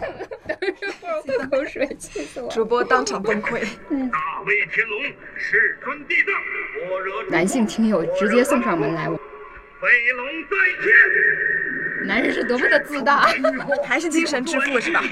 [0.00, 2.48] 等一会儿，口水，气死我！
[2.50, 3.60] 主播当场崩溃。
[4.10, 5.02] 大威天龙，
[5.36, 6.34] 世尊地藏，
[6.88, 9.16] 般若男性听友直接送上门来，飞
[10.16, 12.06] 龙在天。
[12.06, 13.28] 男人是多么的自大，
[13.84, 15.02] 还是精神致富是吧？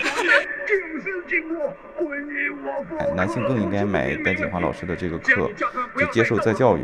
[3.14, 5.50] 男性更应该买戴锦华老师的这个课，
[5.98, 6.80] 就接受再教育。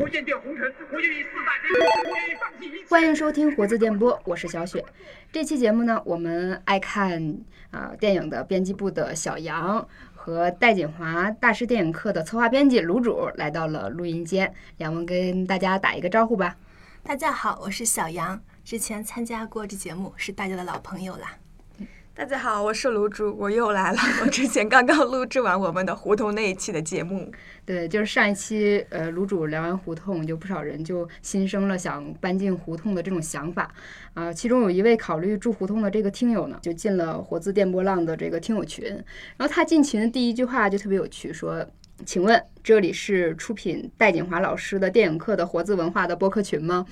[2.89, 4.85] 欢迎收听活字电波，我是小雪。
[5.33, 7.39] 这期节目呢，我们爱看
[7.71, 16.57] 啊、电影的编辑部的小杨和戴锦华大师电影课的策划编辑卢主来到了录音间，两位跟大家打一个招呼吧。
[17.03, 21.33] 大家好，我是小杨，之前参加过这节目，是大家的老朋友啦。
[22.17, 23.99] 大家好，我是卢珠，我又来了。
[24.23, 27.29] 我之前刚刚录制完我们的胡同那一期的节目，
[27.67, 33.69] 对，就是上一期呃卢主聊完胡同，就不少人就心生了想搬进胡同的这种想法
[34.15, 38.87] 啊、其中有一位考虑住胡同的这个听友呢，就进了活字电波浪的这个听友群，
[39.37, 41.67] 然后他进群的第一句话就特别有趣，说。
[42.05, 46.85] 请问这里是出品戴锦华老师的电影课的活字文化的播客群吗？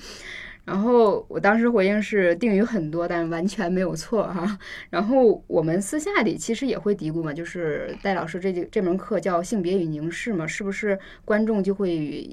[0.65, 4.57] 然后我当时回应是定语很多，但完全没有错哈、
[4.89, 11.89] 然后我们私下里其实也会嘀咕嘛，就是戴老师这这门课叫性别与凝视嘛，是不是观众就会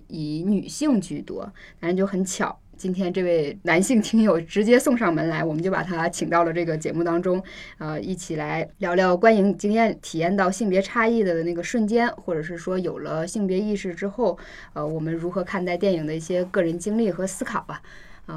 [0.09, 1.43] 以女性居多？
[1.81, 2.57] 反正就很巧。
[2.77, 7.43] 今天这位男性听友直接送上门来，我们就把他请到了这个节目当中，
[7.77, 14.39] 呃，一起来聊聊观影经验，体验到性别差异的那个瞬间，或者是说有了性别意识之后，
[14.73, 17.83] 呃，我们如何看待电影的一些个人经历和思考吧。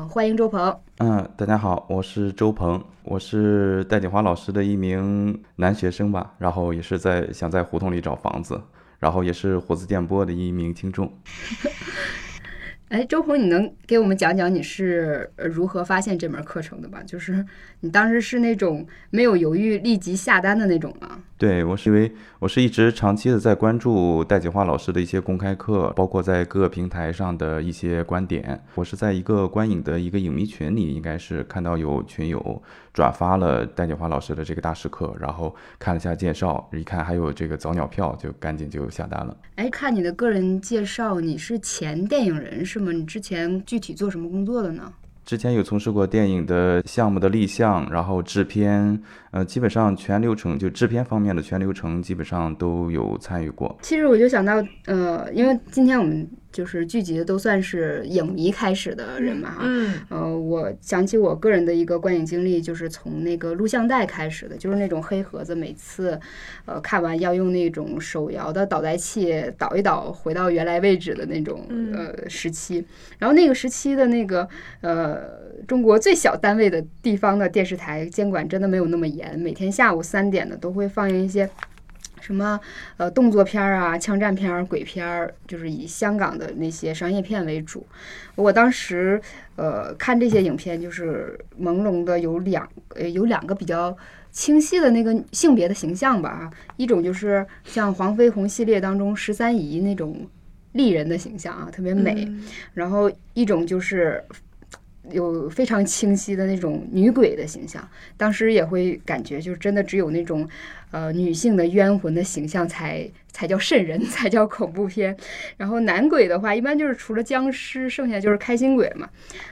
[0.02, 0.80] 欢迎周鹏。
[0.98, 8.60] 嗯，大家好，我是周鹏，我是戴锦华老师的一名男学生吧，然后也是在想在胡同里找房子，
[9.00, 11.12] 然后也是活字电波的一名听众。
[12.90, 17.02] 哎，周鹏，你能给我们讲讲你是呃如何发现这门课程的吧？
[17.06, 17.46] 就是
[17.80, 21.20] 你当时是那种没有犹豫立即下单的那种吗？
[21.44, 28.64] 对我是因为我是一直长期的在关注戴锦华老师的一些公开课，包括在各个平台上的一些观点。
[28.76, 32.64] 我是在一个观影的一个影迷群里，应该是看到有群友
[32.94, 39.36] 转发了戴锦华老师的这个大师课，然后看了下介绍，一看还有这个早鸟票，就赶紧就下单了。
[39.56, 42.94] 哎，看你的个人介绍，你是前电影人是吗？
[42.94, 44.94] 你之前具体做什么工作的呢？
[45.26, 49.02] 之前有从事过电影的项目的立项，然后制片，
[49.32, 53.76] 呃，基本上全流程就制片方面的全流程基本上都有参与过。
[53.82, 66.18] 其实我就想到，呃，因为今天我们就是聚集的都算是影迷开始的人嘛，哈、嗯，呃，我想起我个人的一个观影经历，就是从那个录像带开始的，就是那种黑盒子，每次
[66.66, 72.86] 呃看完要用那种手摇的导带器导一导，回到原来位置的那种呃时期。
[73.18, 74.48] 然后那个时期的那个
[74.82, 75.22] 呃
[75.68, 81.50] 中国最小单位的地方的电视台监管真的没有那么严，每天下午三点的都会放映一些。
[82.24, 82.58] 什么
[82.96, 87.86] 呃动作片儿啊、枪战片儿、鬼片儿，就是以香港的那些商业片为主。
[88.36, 89.22] 我当时
[89.58, 93.96] 呃看这些影片，就是朦胧的有两呃有两个比较
[94.32, 100.26] 清晰的那个性别的形象吧啊，一种就是像黄飞鸿系列当中十三姨那种
[100.72, 102.26] 丽人的形象啊，特别美。
[102.28, 104.24] 嗯然后一种就是
[105.12, 110.48] 有非常清晰的那种女鬼的形象，当时也会感觉就是真的只有那种
[110.94, 115.18] 呃女性的冤魂的形象才才叫瘆人， 才叫恐怖片。
[115.58, 119.10] 然后男鬼的话，一般就是除了僵尸，剩下就是开心鬼嘛。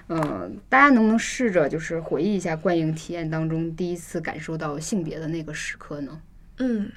[0.07, 6.21] 嗯、大家能不能试着就是回忆一下观影体验当中第一次感受到性别的那个时刻呢？
[6.59, 6.91] 嗯，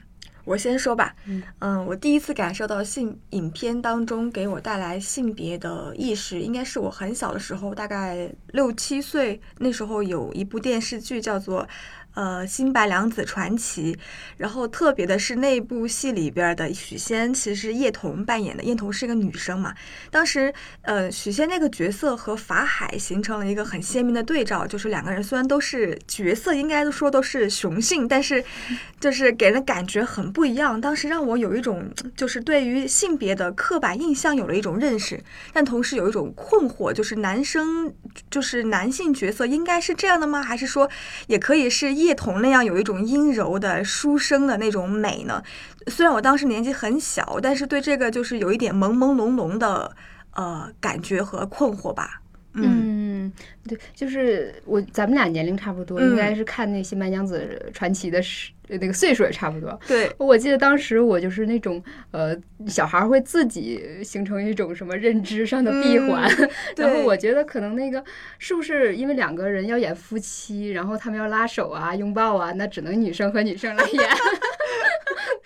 [0.45, 1.15] 我先说吧。
[1.63, 11.67] 嗯我第一次感受到性影片当中给我带来性别的意识，应该是我很小的时候，大概六七岁，那时候有一部电视剧叫做。
[12.15, 13.93] 呃，《新白娘子传奇》，
[14.37, 18.63] 然后特别的是那部戏里边的许仙，其实叶童扮演的。
[18.63, 19.75] 叶童是一个女生嘛，
[20.11, 28.45] 当时呃，许仙那个角色和法海形成了一个很鲜明的对照，就是两个人虽然都是角色，应该说都是雄性，但是
[29.01, 30.81] 就是给人感觉很不一样。
[30.81, 35.23] 当时让我有一种就是对于性别的刻板印象有了一种认识，
[35.53, 37.93] 但同时有一种困惑，就是男生
[38.31, 40.43] 就是男性角色应该是这样的吗？
[40.43, 40.89] 还是说
[41.27, 45.43] 也可以是叶童那样有一种阴柔的书生的那种美呢？
[45.89, 49.95] 虽然我当时年纪很小，但是对这个就是有一点朦朦胧胧的
[50.33, 52.21] 呃感觉和困惑吧。
[52.55, 53.33] 嗯嗯，
[53.69, 59.79] 对，就是我咱们俩年龄差不多，嗯应该是看那《新白娘子传奇》的时那个岁数也差不多。
[59.87, 66.31] 对，我记得当时我就是那种呃，小孩会自己形成一种什么认知上的闭环，
[66.77, 68.03] 然后我觉得可能那个
[68.39, 74.09] 是不是因为两个人要演夫妻，然后他们要拉手啊、拥抱啊，那只能女生和女生来 演。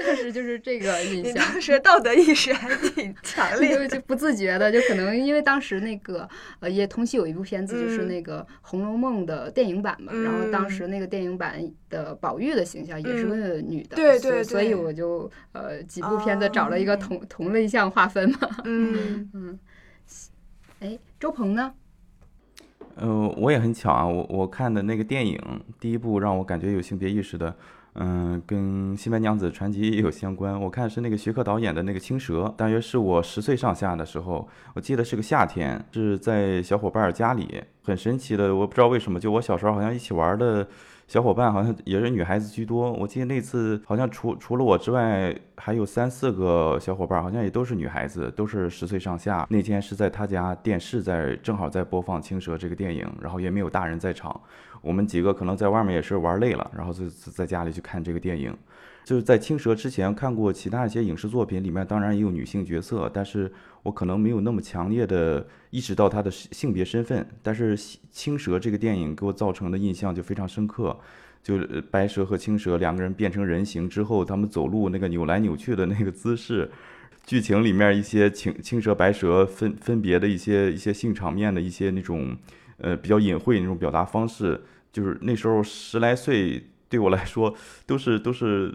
[0.08, 1.34] 当时就是这个 印你象。
[1.34, 6.28] 当时道德意识还挺强 烈就就不自觉的，就可能因为当时那个
[6.60, 8.08] 呃，也同期有一部片子就是嗯。
[8.08, 11.60] 那个《红楼梦》的电影版嘛，然后当时那个电影版
[11.90, 13.28] 的宝玉的形象也是嗯。
[13.28, 16.96] 个女的，对对所以所以我就呃几部片子找了一个哦。
[16.96, 19.28] 同同类项划分嘛，嗯。
[19.34, 19.58] 嗯，
[20.80, 21.72] 哎，周鹏呢？
[22.96, 25.38] 呃，我也很巧啊，我我看的那个电影
[25.78, 27.54] 第一部让我感觉有性别意识的，
[27.94, 30.60] 嗯、跟《新白娘子传奇》也有相关。
[30.60, 40.66] 我看是那个徐克导演的那个《青蛇》，大约是我十岁上下的时候，我记得是个夏天，是在小伙伴家里，很神奇的，我不知道为什么，就我小时候好像一起玩的。
[41.08, 49.46] 小伙伴好像也是女孩子居多，我记得那次好像除除了我之外，还有三四个小伙伴，好像也都是女孩子，都是十岁上下。
[49.48, 54.38] 那天是在他家电视在正好在播放《青蛇》这个电影，然后也没有大人在场，
[54.80, 58.56] 我们几个可能在外面也是玩累了，然后就在家里去看这个电影。
[59.04, 63.50] 就是在《青蛇》之前看过其他一些影视作品，里面当然也有女性角色，但是
[63.82, 67.26] 我可能没有那么强烈的意识到她的性别身份。
[67.42, 67.74] 但是
[68.10, 70.94] 《青蛇》这个电影给我造成的印象就非常深刻，
[71.42, 71.58] 就
[71.90, 76.70] 白蛇和青蛇两个人变成人形之后，他们走路那个扭来扭去的那个姿势，
[77.24, 82.36] 剧情里面一些青青蛇白蛇分分别的一些一些性场面的一些那种
[82.78, 84.60] 呃比较隐晦那种表达方式，
[84.92, 86.64] 就是那时候十来岁。
[86.90, 87.54] 对我来说，
[87.84, 88.74] 都是都是，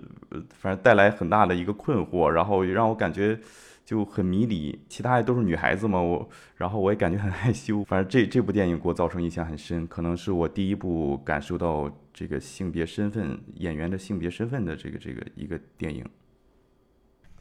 [0.54, 3.40] 反正带来很大的一个困惑，然后也让我感觉
[3.84, 4.80] 就很迷离。
[4.88, 7.84] 其他也都是女孩子嘛，我，然后我也感觉很害羞。
[7.86, 16.06] 反正这这部电影给我造成印象很深，可能是我第一部感受到这个性别身份演员的性别身份的这个这个一个电影。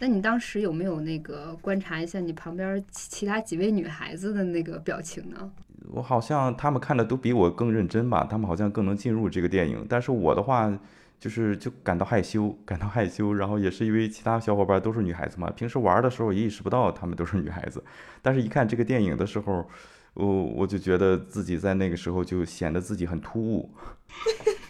[0.02, 5.48] 那你当时有没有那个观察一下你旁边其其他几位女孩子的那个表情呢？
[5.92, 9.86] 我好像他们看的都比我更认真吧，他们好像更能进入这个电影。
[9.88, 10.76] 但是我的话，
[11.20, 13.32] 就是就感到害羞，感到害羞。
[13.32, 17.84] 然后也是因为其他小伙伴都是女孩子嘛，平时玩的时候也意识不到她们都是女孩子。
[18.20, 19.70] 但是一看这个电影的时候，
[20.14, 23.70] 我我就觉得自己在那个时候就显得自己很突兀。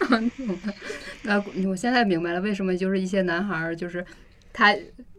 [1.24, 4.04] 呃，我现在明白了，为什么就是一些男孩儿，就是
[4.52, 4.74] 他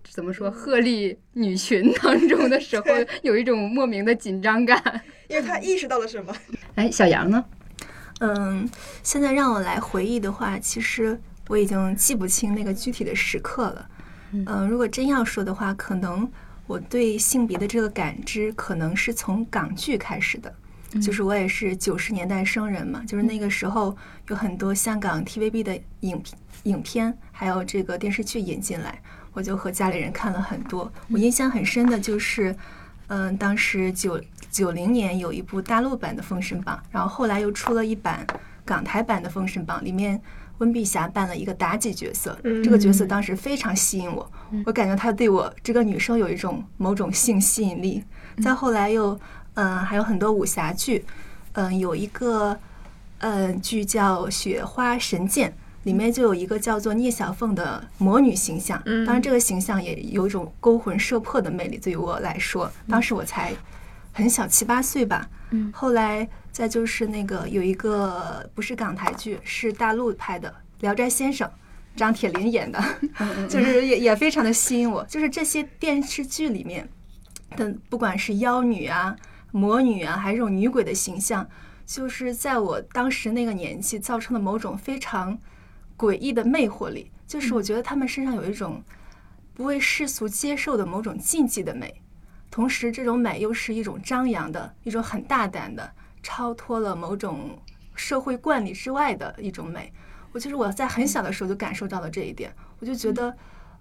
[0.10, 2.86] 怎么说，鹤立女群当中的时候，
[3.24, 5.02] 有一种莫名的紧张感。
[5.28, 6.34] 因为他意识到了什么？
[6.76, 7.44] 哎，小杨呢？
[8.20, 8.70] 嗯，
[9.04, 13.90] 现在让我来回忆的话，其实我已经记不清那个具体的时刻了。
[14.32, 16.30] 嗯、如果真要说的话，可能
[16.68, 20.54] 我对性别的这个感知，可能是从港剧开始的。
[21.02, 23.96] 就是我也是九十年代生人嘛，就是那个时候
[24.30, 26.22] 有很多香港 TVB 的影
[26.64, 29.02] 影片，还有这个电视剧引进来，
[29.34, 30.92] 我就和家里人看了很多。
[31.12, 32.56] 我印象很深的就是，
[33.08, 38.26] 嗯，当时九九零年有一部大陆版的《封神榜》，然后后来又出了一版
[38.64, 40.20] 港台版的《封神榜》，里面
[40.60, 44.32] 温碧霞扮了一个妲己角色，这个角色当时非常吸引我，
[44.66, 48.02] 我感觉她对我这个女生有一种某种性吸引力。
[48.42, 49.20] 再后来又，
[49.56, 51.04] 嗯，还有很多武侠剧，
[51.54, 52.58] 嗯，有一个，
[53.18, 55.50] 嗯，剧叫《雪花神剑》。
[55.86, 61.78] 里面就有一个叫做聂小凤的魔女形象，嗯当然这个形象也有一种勾魂摄魄的魅力。
[61.78, 63.54] 对于我来说，当时我才
[64.12, 65.30] 很小，七八岁吧。
[65.52, 70.50] 嗯后来再就是那个有一个不是港台剧，是大陆拍的
[70.80, 71.48] 《聊斋先生》，
[71.96, 72.84] 张铁林演的，
[73.48, 75.06] 就是也也非常的吸引我。
[75.06, 76.90] 就是这些电视剧里面
[77.56, 79.16] 的，不管是妖女啊、
[79.56, 81.48] 魔女啊，还是这种女鬼的形象，
[81.86, 85.40] 就是在我当时那个年纪造成了某种非常
[85.98, 87.10] 诡异的魅惑力。
[87.26, 88.84] 就是我觉得他们身上有一种
[89.54, 92.02] 不为世俗接受的某种禁忌的美，
[92.52, 95.90] 同时这种美又是一种张扬的、一种很大胆的、
[96.22, 97.58] 超脱了某种
[97.96, 99.90] 社会惯例之外的一种美。
[100.34, 103.34] 我就是我在很小的时候就感受到了这一点，我就觉得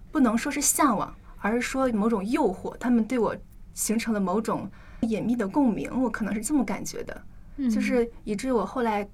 [0.09, 3.35] 不能说是向往，而是说某种诱惑，他们对我
[3.73, 4.71] 形成了某种
[5.05, 7.21] 隐秘的共鸣，我可能是这么感觉的，
[7.69, 9.07] 就是以至于我后来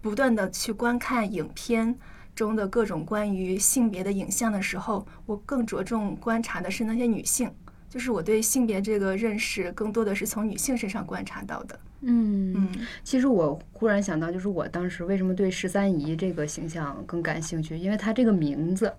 [0.00, 1.96] 不断的去观看影片
[2.34, 7.50] 中的各种关于性别的影像的时候，我更着重观察的是那些女性，
[7.88, 11.80] 就是我对性别这个认识更多的是从女性身上观察到的。
[12.02, 12.68] 嗯嗯
[13.02, 18.92] 其实我忽然想到，就是我当时为什么对十三姨这个形象更感兴趣，因为她这个名字。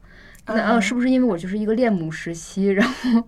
[0.50, 3.24] 那呃，嗯是不是因为我就是一个恋母时期，然后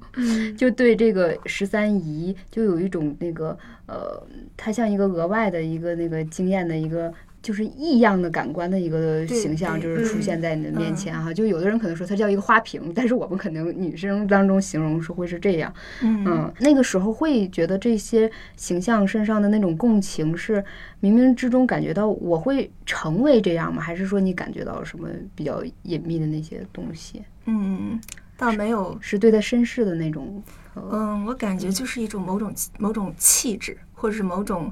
[0.58, 4.22] 就对这个十三姨就有一种那个呃，
[4.58, 7.14] 她像一个额外的一个那个经验的一个。
[7.42, 11.34] 就是异样的感官的一个形象，就是出嗯现在你的面前哈。
[11.34, 15.74] 就有的人可能说它叫一个花瓶，但是我们可能女生当中形容是会是这样。
[16.02, 20.64] 嗯嗯，那个时候会觉得这些形象身上的那种共情是
[21.02, 23.82] 冥冥之中感觉到我会成为这样吗？
[23.82, 27.24] 还是说你感觉到什么比较隐秘的那些东西？
[27.46, 28.00] 嗯，
[28.38, 30.44] 倒没有是对待身世的那种？
[30.76, 34.72] 呃、嗯，我感觉就是一种某种某种气质，或者是某种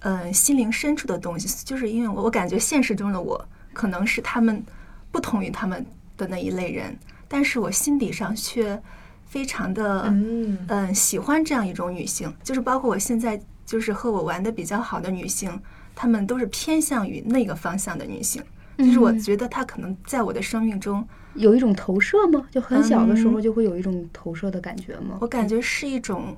[0.00, 1.48] 嗯心灵深处的东西。
[1.64, 4.64] 就是因为我我感觉现实中的我可能是他们
[5.10, 5.84] 不同于他们
[6.16, 8.80] 的那一类人，但是我心底上却
[9.26, 12.32] 非常的嗯嗯喜欢这样一种女性。
[12.42, 15.60] 就是包括我现在就是和我玩的比较好的女性，
[15.94, 18.42] 她们都是偏向于那个方向的女性。
[18.78, 22.46] 就是我嗯觉得它可能在我的生命中，有一种投射吗？
[22.50, 25.18] 就很小的时候嗯就会有一种投射的感觉吗？
[25.20, 26.36] 我感觉是一种，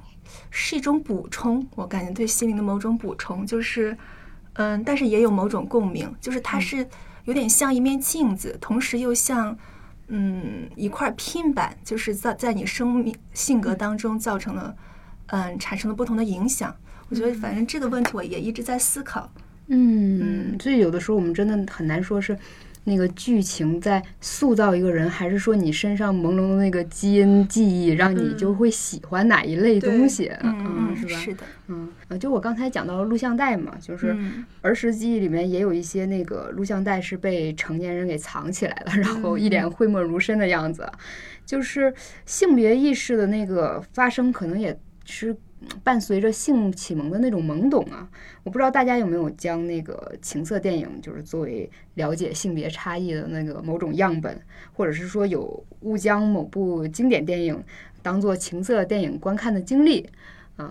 [0.50, 1.64] 是一种补充。
[1.76, 3.96] 我感觉对心灵的某种补充，就是，
[4.54, 6.88] 嗯，但是也有某种共鸣，就是它是
[7.26, 9.54] 有点像一面镜子，同时又像，
[10.08, 14.74] 嗯，一块拼板，就是在在你生命性格当中造成了，
[15.26, 16.74] 嗯，产生了不同的影响。
[17.10, 19.30] 我觉得反正这个问题我也一直在思考。
[19.34, 19.42] 嗯，
[20.58, 22.36] 所以有的时候我们真的很难说是
[22.84, 31.20] 那个剧情在塑造一个人，还是说你身上朦胧的那个基因记忆，让你就会喜欢哪一类东西，嗯，是吧？
[31.20, 34.44] 是的，嗯，呃，就我刚才讲到录像带嘛，就是嗯。
[34.62, 40.90] 儿时记忆里面也有一些那个录像带是被成年人给藏起来了，然后一脸讳莫如深的样子，
[41.44, 41.92] 就是
[42.24, 45.36] 性别意识的那个发生，可能也是
[45.82, 48.08] 伴随着性启蒙的那种懵懂啊。
[48.42, 54.40] 我不知道大家有没有将那个情色电影，就是作为了解性别差异的那个某种样本，
[54.72, 57.62] 或者是说有误将某部经典电影
[58.02, 60.08] 当做情色电影观看的经历，
[60.58, 60.70] 嗯、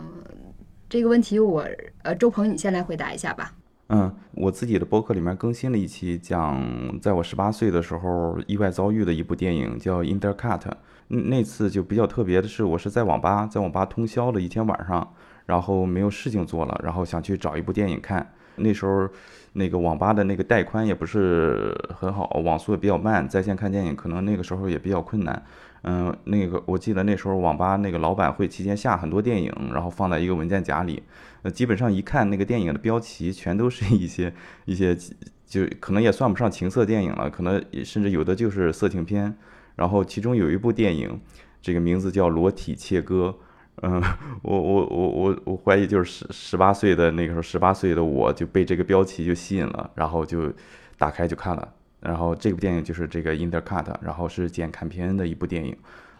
[0.89, 1.67] 这个问题我
[2.01, 3.53] 呃，周鹏你先来回答一下吧。
[3.91, 10.59] 嗯，我自己的博客里面更新了一期讲，在我十八岁的时候意外遭遇的一部电影，叫《Intercut》。
[11.09, 15.13] 那次就比较特别的是，我是在网吧，在网吧通宵了一天晚上，
[15.45, 18.33] 然后没有事情做了，然后想去找一部电影看。
[18.55, 19.09] 那时候，
[19.53, 25.45] 那个网吧的那个带宽也不是很好，网速也比较慢，在线看电影可能那个时候也比较困难。
[25.83, 31.01] 嗯，那个我记得那时候网吧那个老板会提前下很多电影，然后放在一个文件夹里。
[31.41, 34.33] 呃，基本上一看那个电影的标题，全都是一些
[34.65, 34.93] 一些，
[35.47, 39.35] 就可能也算不上情色电影了，可能甚至有的就是色情片。
[39.79, 41.17] 然后其中有一部电影，
[41.61, 43.33] 这个名字叫《裸体切割》。
[43.81, 44.03] 嗯，
[44.41, 50.51] 我我我我我怀疑就是十十八岁的那个时候，十八岁的我就被这个标题就吸引了，然后就
[50.97, 51.65] 打开就看了。
[52.01, 55.73] 然后这部电影就是这个《In the Cut》，然后是简·坎皮恩的一部电影。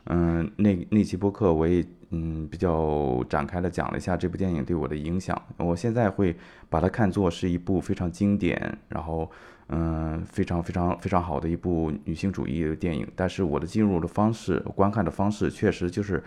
[0.05, 5.39] 嗯，那那期播客我也嗯比较展开的讲了一下这部电影对我的影响。
[5.57, 6.33] 我现在会
[6.69, 9.29] 把它看作是一部非常经典，然后
[9.69, 13.07] 嗯非常非常非常好的一部女性主义的电影。
[13.15, 16.23] 但是我的进入的方式、观看的方式，确实就是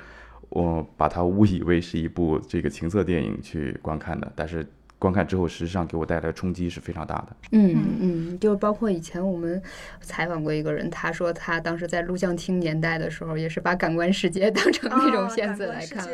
[0.49, 4.67] 我把它误以为是一部这个情色电影去观看的，但是。
[5.03, 7.37] 观看之后，实际上给我带来的冲击是非常大的。
[7.51, 9.61] 嗯嗯，就包括以前我们
[10.01, 16.07] 采访过一个人，他说他当时在录像厅年代的时候，也是把《感官世界 》当成那种哦片子来看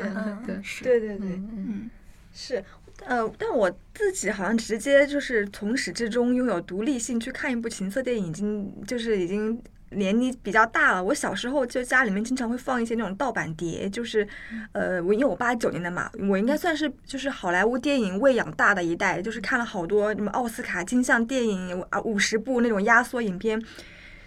[0.46, 1.90] 对，是，对对嗯
[2.32, 2.64] 是，
[3.06, 11.02] 呃，但我自己好像直接就是从始至终拥有独立性去看一部情色电影，已经就是已经年龄比较大了。
[11.02, 14.26] 我小时候就家里面经常会放一些那种盗版碟，就是，
[14.72, 23.62] 呃，我因为我八九年的嘛，我应该算是就是好莱坞电影喂养大的一代，就是看了好多什么奥斯卡金像电影啊五十部那种压缩影片。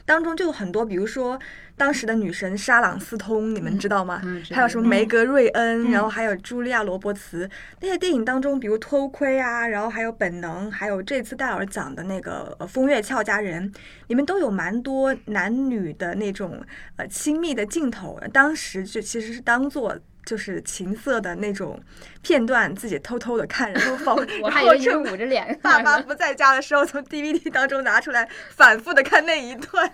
[0.03, 1.39] 当中就有很多，比如说
[1.81, 4.21] 当时的女神莎朗斯通，你们知道吗？
[4.23, 13.73] 嗯还有什么梅格瑞恩，嗯然后还有茱莉亚罗伯茨那些电影当中，比如偷窥啊，然后还有本能，还有这次戴尔讲的那个呃风月俏佳人，
[14.09, 16.63] 里面都有蛮多男女的那种
[16.97, 19.97] 呃亲密的镜头，当时就其实是当做。
[20.31, 21.77] 就是情色的那种
[22.21, 29.91] 片段，自己偷偷的看，然后放， 我还以为你是趁捂着脸 爸妈不在家的时候，从 DVD 当中拿出来反复的看那一段，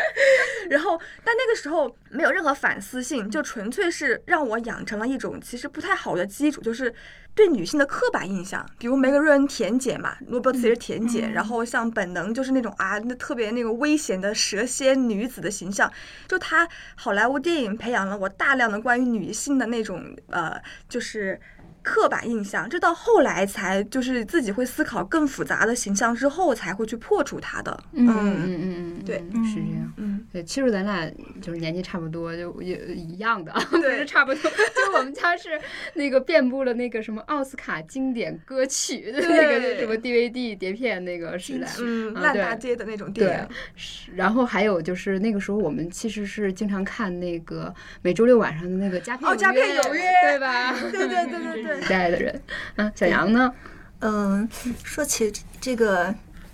[0.70, 6.94] 然后但那个时候没有任何反思性，就纯粹是让我养成了一种其实不太好的基础，就是
[7.34, 11.64] 对女性的刻板印象，比如梅格瑞恩甜姐嘛，罗伯茨也是甜姐，然后。
[11.64, 15.90] 像本能就是那种啊，那特别那个危险的蛇蝎女子的形象，
[16.28, 21.40] 就她好莱坞电影培养了我大量的关于女性的那种呃，就是
[21.84, 27.78] 刻板印象，这到后来才就是自己会思考更复杂的形象之后才会去破除它的。
[27.92, 28.60] 嗯嗯嗯
[28.98, 29.92] 嗯，对嗯是这样。
[29.98, 31.08] 嗯，对，其实咱俩
[31.40, 34.50] 就是年纪差不多，就也一样的， 不对是差不多。
[34.50, 35.60] 就我们家是
[35.94, 41.68] 那个遍布了那个什么奥斯卡经典歌曲的那个什么 DVD 碟片那个时代。
[41.80, 47.72] 嗯，烂大街的那种对电影。，是，然后还有就是那个时候我们其实是经常看那个
[48.02, 50.72] 每周六晚上的那个佳片哦佳片有约对吧？
[50.90, 52.40] 对对对对对 代的人，
[52.76, 53.52] 嗯，小杨呢？
[54.00, 54.48] 嗯，
[54.82, 56.04] 说起这个，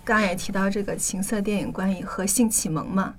[0.03, 3.13] 刚刚也提到这个情色电影观影和性启蒙嘛。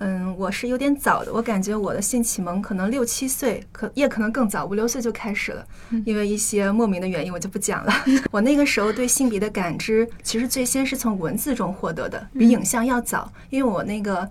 [0.00, 5.64] 嗯，我是有点早的，我感觉我的性启蒙可能六七岁，可也可能更早，五六岁就开始了。
[6.04, 7.92] 因为一些莫名的原因，我就不讲了。
[8.32, 13.32] 我那个时候对性别的感知，其实最先是从文字中获得的，比影像要早。
[13.50, 14.28] 因为我那个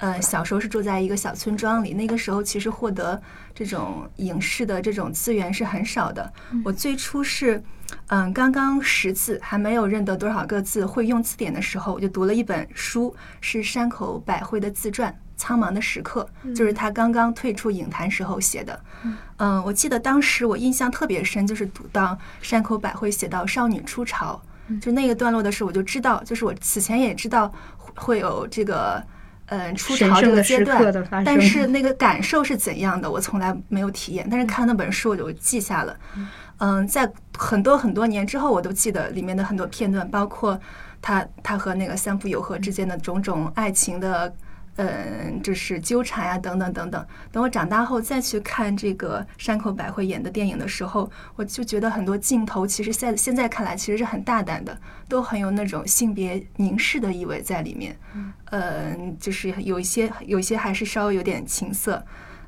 [0.00, 3.20] 呃小时候是住在一个小村庄里，那个时候其实获得
[3.54, 6.32] 这种影视的这种资源是很少的。
[6.64, 7.62] 我最初是。
[8.06, 18.80] 嗯，刚刚识字还没有认得多少个字，会用字典的时候，我就读了一本书，是山口百惠的自传《苍茫的时刻》，就是他刚刚退出影坛时候写的。
[19.38, 24.40] 嗯，我记得当时我印象特别深，就是读到山口百惠写到少女初潮，
[24.80, 27.52] 就那个段落的时候，我就知道，就是我此前也知道
[27.96, 29.04] 会有这个。
[29.50, 34.26] 嗯，初神潮这个阶段但是那个感受是怎样的，我从来没有体验。
[34.30, 35.96] 但是看那本书，我就记下了。
[36.58, 40.58] 嗯，在很多很多年之后，我都记得里面的很多片段，包括
[41.02, 44.32] 他他和那个三浦友和之间的种种爱情的，嗯，
[45.42, 47.06] 就是纠缠呀、等等等等。
[47.32, 57.96] 等我长大后再去看这个山口百惠演的电影的时候，我就觉得很多镜头其实在现在看来其实是很大胆的，都很有那种性别凝视的意味在里面。
[58.50, 62.04] 嗯，就是有一些有一些还是稍微有点情色。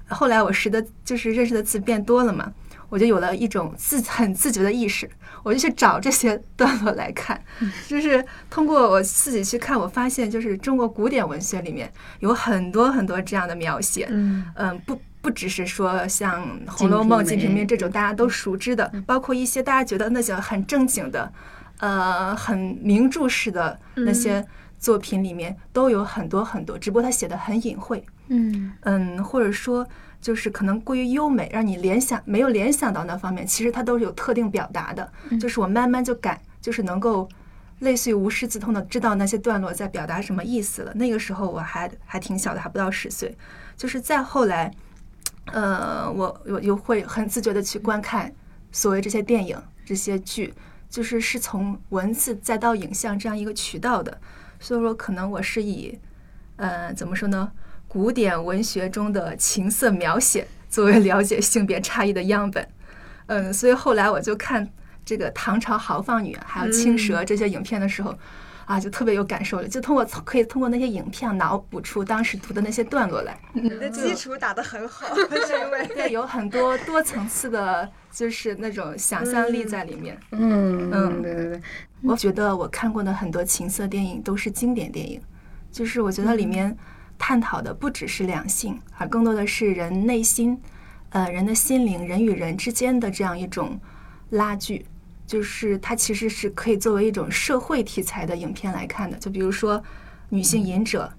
[0.08, 2.52] 后来我识的，就是认识的字变多了嘛，
[2.92, 5.08] 我就有了一种自 很自觉的意识，
[5.42, 7.42] 我就去找这些段落来看，
[7.88, 14.44] 就是通过我自己去看，我发现就是中国古典文学里面有很多很多这样的描写，嗯。
[14.56, 21.32] 嗯，不不只是说像《红楼梦》《金瓶梅》这种大家都熟知的，包括一些大家觉得那些很正经的，
[21.78, 24.44] 呃，很名著式的那些
[24.78, 28.72] 作品里面都有很多很多，只不过他写的很隐晦，嗯。
[28.82, 29.87] 嗯，或者说
[30.22, 35.12] 就是可能过于优美，让你联想没有联想到那方面，其实它都是有特定表达的。
[35.40, 37.28] 就是我慢慢就感，就是能够
[37.80, 40.94] 类似于无师自通的知道那些段落在表达什么意思了。
[40.94, 43.36] 那个时候我还还挺小的，还不到十岁。
[43.76, 44.72] 就是再后来，
[45.46, 48.32] 呃，我我又会很自觉的去观看
[48.70, 50.54] 所谓这些电影、这些剧，
[50.88, 54.20] 就是是从文字再到影像这样一个渠道的。
[54.61, 55.98] 所以说，可能我是以，
[56.54, 57.50] 呃，怎么说呢？
[57.92, 62.66] 古典文学中的情色描写作为了解性别差异的样本。
[63.26, 64.66] 嗯，所以后来我就看
[65.05, 68.18] 这个唐朝豪放女还有青蛇这些影片的时候，
[68.64, 73.38] 啊，就特别有感受了，就通过可以通过那些影片脑补出当时读的那些段落来。
[73.52, 75.14] 你的基础打得很好，
[75.46, 75.87] 这位。
[75.88, 80.18] 对，有很多多层次的，就是那种想象力在里面。
[80.31, 81.61] 嗯嗯对对对，
[82.02, 85.20] 我觉得我看过的很多情色电影都是经典电影，
[85.70, 86.74] 就是我觉得里面
[87.24, 90.61] 探讨的不只是两性，而更多的是人内心，
[91.11, 93.80] 呃，人的心灵，人与人之间的这样一种
[94.30, 94.85] 拉锯。
[95.24, 99.78] 就是它其实是可以作为一种社会题材的影片来看的，就比如说
[100.30, 101.04] 《女性隐者》《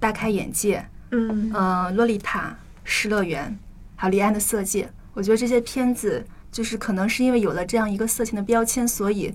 [0.00, 0.78] 大开眼界》
[1.10, 1.52] 嗯。
[1.52, 2.40] 呃，《洛丽塔》
[2.82, 3.50] 《失乐园》，
[3.94, 9.34] 还有《李安的色戒》，我觉得这些片子就是可能是因为有了这样一个色情的标签，所以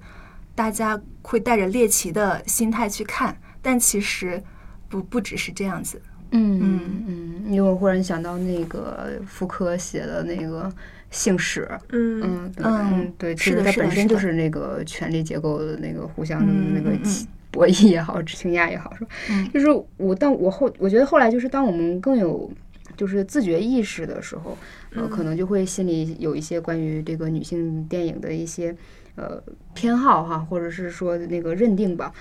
[0.55, 4.43] 大家会带着猎奇的心态去看，但其实
[4.91, 5.99] 不不只是这样子。
[6.33, 10.71] 嗯嗯，因为我忽然想到那个福柯写的那个
[11.09, 19.09] 性史，嗯嗯对嗯嗯对，其实它本身就是那个权力结构的那个互相的嗯那个嗯嗯起博弈也好，倾轧也好，是吧？
[19.29, 22.49] 嗯就是我但我后，我觉得后来就是当我们更有
[22.95, 24.57] 就是自觉意识的时候，
[24.95, 28.73] 呃，可能就会心里有一些关于这个女性电影的一些。
[29.15, 29.41] 呃，
[29.73, 32.13] 偏好哈，或者是说那个认定吧，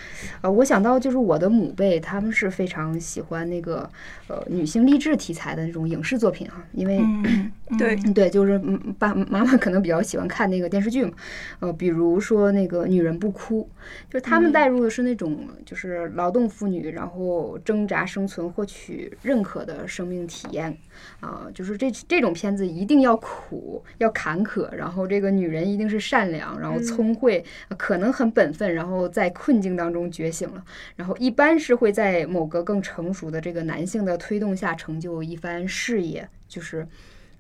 [0.43, 3.89] 呃，我想到就是我的母辈，他们是非常喜欢那个
[4.29, 11.13] 呃女性励志题材的那种影视作品哈，因为嗯， 对嗯对，就是嗯爸妈妈可能比较喜欢看那个电视剧嘛，
[11.61, 13.69] 呃，比如说那个《女人不哭》，
[14.13, 20.77] 就是他们带入的是那种就是劳动妇女，然后挣扎生存、获取认可的生命体验。
[21.21, 30.65] 啊、就是这这种片子一定要苦、要坎坷，然后这个女人一定是善良，然后聪慧，呃可能很本分，然后在困境当中觉醒了，
[30.97, 36.87] 然后一般是会在某个更成熟的这个男性的推动下成就一番事业，就是。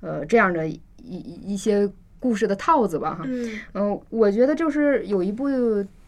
[0.02, 1.86] 呃，这样的一一一些
[2.18, 3.24] 故事的套子吧哈。
[3.26, 5.46] 嗯嗯，我觉得就是有一部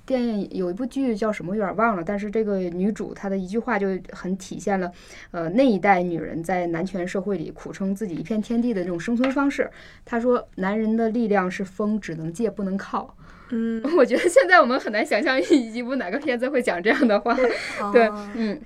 [0.06, 2.02] 电影，有一部剧叫什么，有点忘了。
[2.02, 4.90] 但是这个女主她的一句话就很体现了，
[5.30, 9.70] 呃，那一代女人在男权社会里苦撑自己一片天地的这种生存方式。
[10.06, 13.14] 她说：“男人的力量是风，只能借不能靠。
[13.52, 17.34] 嗯” 我觉得现在我们很难想象一一部哪个片子会讲这样的话。
[17.92, 18.60] 对哦，嗯。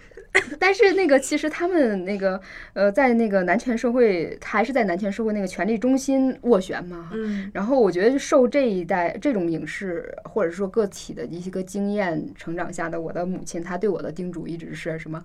[0.58, 2.40] 但是那个，其实他们那个，
[2.72, 7.10] 呃，在那个男权社会，还是在男权社会那个权力中心斡旋嘛。
[7.12, 15.22] 嗯然后我觉得受这一代这种影视或者说个体的一些个经验成长下的我的母亲，她对我的叮嘱一直是什么？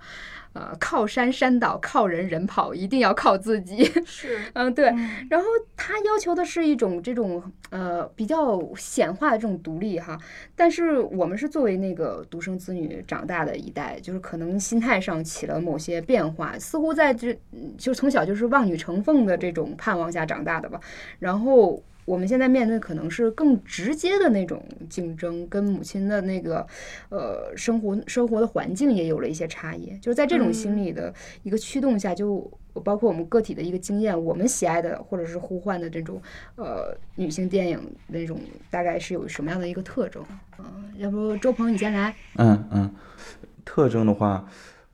[0.54, 3.86] 呃，靠山山倒，靠人人跑，一定要靠自己。
[4.06, 4.86] 是 嗯，对。
[5.30, 5.46] 然后
[5.78, 10.18] 她要求的是一种这种呃比较显化的这种独立哈，
[10.56, 20.80] 但是我们是作为那个独生子女长大的一代，就是可能心态上起了某些变化，似乎在这嗯就从小就是望女成凤的这种盼望下长大的吧。
[21.20, 26.66] 然后我们现在面对可能是更直接的那种竞争，跟母亲的那个
[27.10, 29.98] 呃生活生活的环境也有了一些差异。
[30.00, 32.52] 就是在这种心理的一个驱动下，就
[32.84, 36.20] 包括我们个体的一个经验，我们喜爱的或者是呼唤的这种
[36.56, 38.40] 呃女性电影那种
[38.72, 40.26] 大概是有什么样的一个特征？
[40.58, 40.66] 嗯、
[40.98, 42.14] 要不周鹏你先来。
[42.38, 42.96] 嗯嗯，
[43.64, 44.48] 特征的话，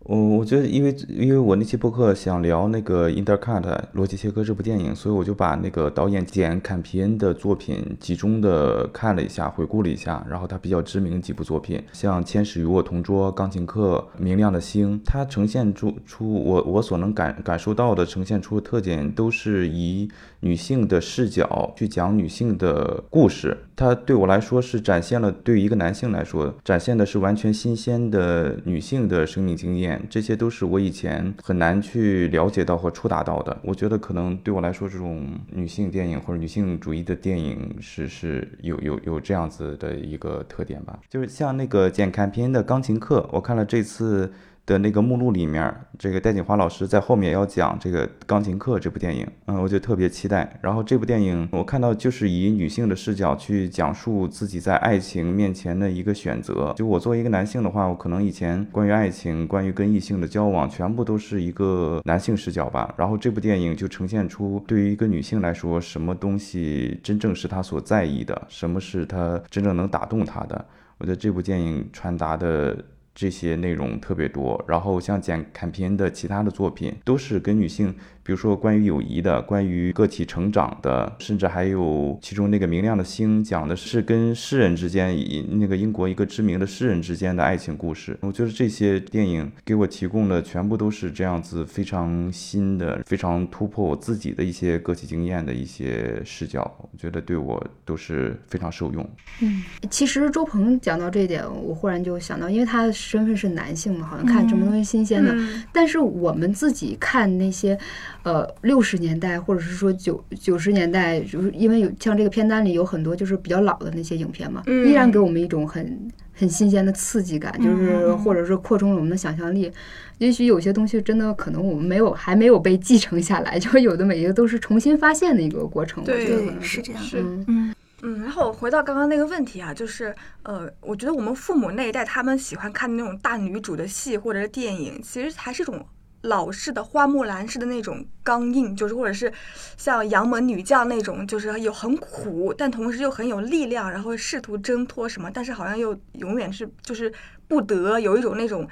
[0.08, 23.58] 我我觉得，因为因为我那期播客想聊那个《Intercut》罗辑切割这部电影，所以我就把那个导演简·坎皮恩的作品集中的看了一下，回顾了一下，然后他比较知名几部作品，像《千使与我同桌》《钢琴课》《明亮的星》，它呈现出出我我所能感感受到的呈现出的特点，都是以女性的视角去讲女性的故事。
[23.78, 33.56] 它对我来说是展现了，对于一个男性来说，展现的是完全新鲜的女性的生命经验，这些都是我以前很难去了解到和触达到的。
[33.62, 40.98] 我觉得可能对我来说，这种女性电影或者女性主义的电影是是有有有这样子的一个特点吧。
[41.08, 44.34] 就是像那个简·坎片的《钢琴课》，我看了这次。
[44.68, 50.60] 的那个目录里面，这个戴锦华老师在后面要讲这个《钢琴课》这部电影，嗯，我就特别期待。
[50.62, 56.74] 然后这部电影我看到就是以女性的视角去讲述自己在爱情面前的一个选择。
[56.76, 62.94] 就我作为一个男性的话，我可能以前关于爱情、关于跟异性的交往，全部都是一个男性视角吧。
[62.98, 70.66] 然后这部电影就呈现出对于一个女性来说，什么东西真正是她所在意的，什么是她真正能打动她的。
[70.98, 72.78] 我觉得这部电影传达的。
[73.20, 77.96] 这些内容特别多，然后像简·坎皮恩的其他的作品，都是跟女性，
[78.28, 88.18] 比如说关于友谊的，关于个体成长的，甚至还有其中那个明亮的星，讲的是跟诗人之间，以那个英国一个知名的诗人之间的爱情故事。
[88.20, 99.10] 我觉得这些电影给我提供的全部都是这样子非常新的、非常突破我自己的一些个体经验的一些视角，我觉得对我都是非常受用。
[99.40, 105.32] 嗯其实周鹏讲到这一点，我忽然就想到，因为他的身份是男性嘛，好像看什么东西新鲜的。
[105.34, 107.78] 嗯但是我们自己看那些，
[108.24, 119.72] 呃，六十年代或者是说九九十年代，就是因为有像这个片单里有很多就是比较老的那些影片嘛，嗯依然给我们一种很很新鲜的刺激感，就是嗯或者是扩充了我们的想象力。
[120.18, 126.04] 也许有些东西真的可能我们没有还没有被继承下来， 就有的每一个都是重新发现的一个过程。
[126.04, 127.04] 我对对，觉得可能是这样。
[127.04, 135.84] 是嗯嗯嗯，然后回到刚刚那个问题啊，就是呃，我觉得我们父母那一代他们喜欢看那种大女主的戏或者是电影，其实还是一种
[136.22, 139.32] 老式的花木兰式的那种刚硬，就是或者是
[139.78, 147.12] 像杨门女将那种，就是有很苦，但同时又很有力量，然后试图挣脱什么，但是好像又永远是就是
[147.48, 148.68] 不得，有一种那种。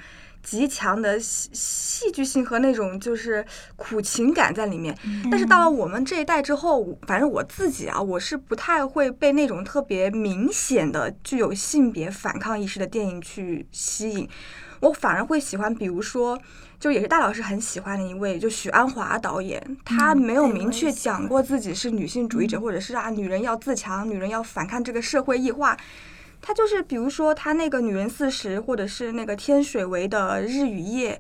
[0.46, 3.44] 极强的戏戏剧性和那种就是
[3.76, 4.96] 苦情感在里面，
[5.32, 14.30] 但是到了我们这一代之后，反正我自己啊，我是不太会被那种特别明显的具有性别反抗意识的电影去吸引，
[14.82, 16.40] 我反而会喜欢，比如说，
[16.86, 25.76] 就也是大老师很喜欢的一位，就许鞍华导演，他嗯没有明确讲过自己是女性主义者，或者是啊，女人要自强，女人要反抗这个社会异化。
[26.44, 31.20] 他就是比如说他那个《女人四十》，或者是那个天水围的《日与夜》，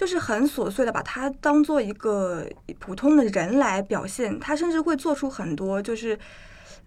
[0.00, 2.46] 就是很琐碎的把它当做一个
[2.78, 6.16] 普通的人来表现，他甚至会做出很多就是。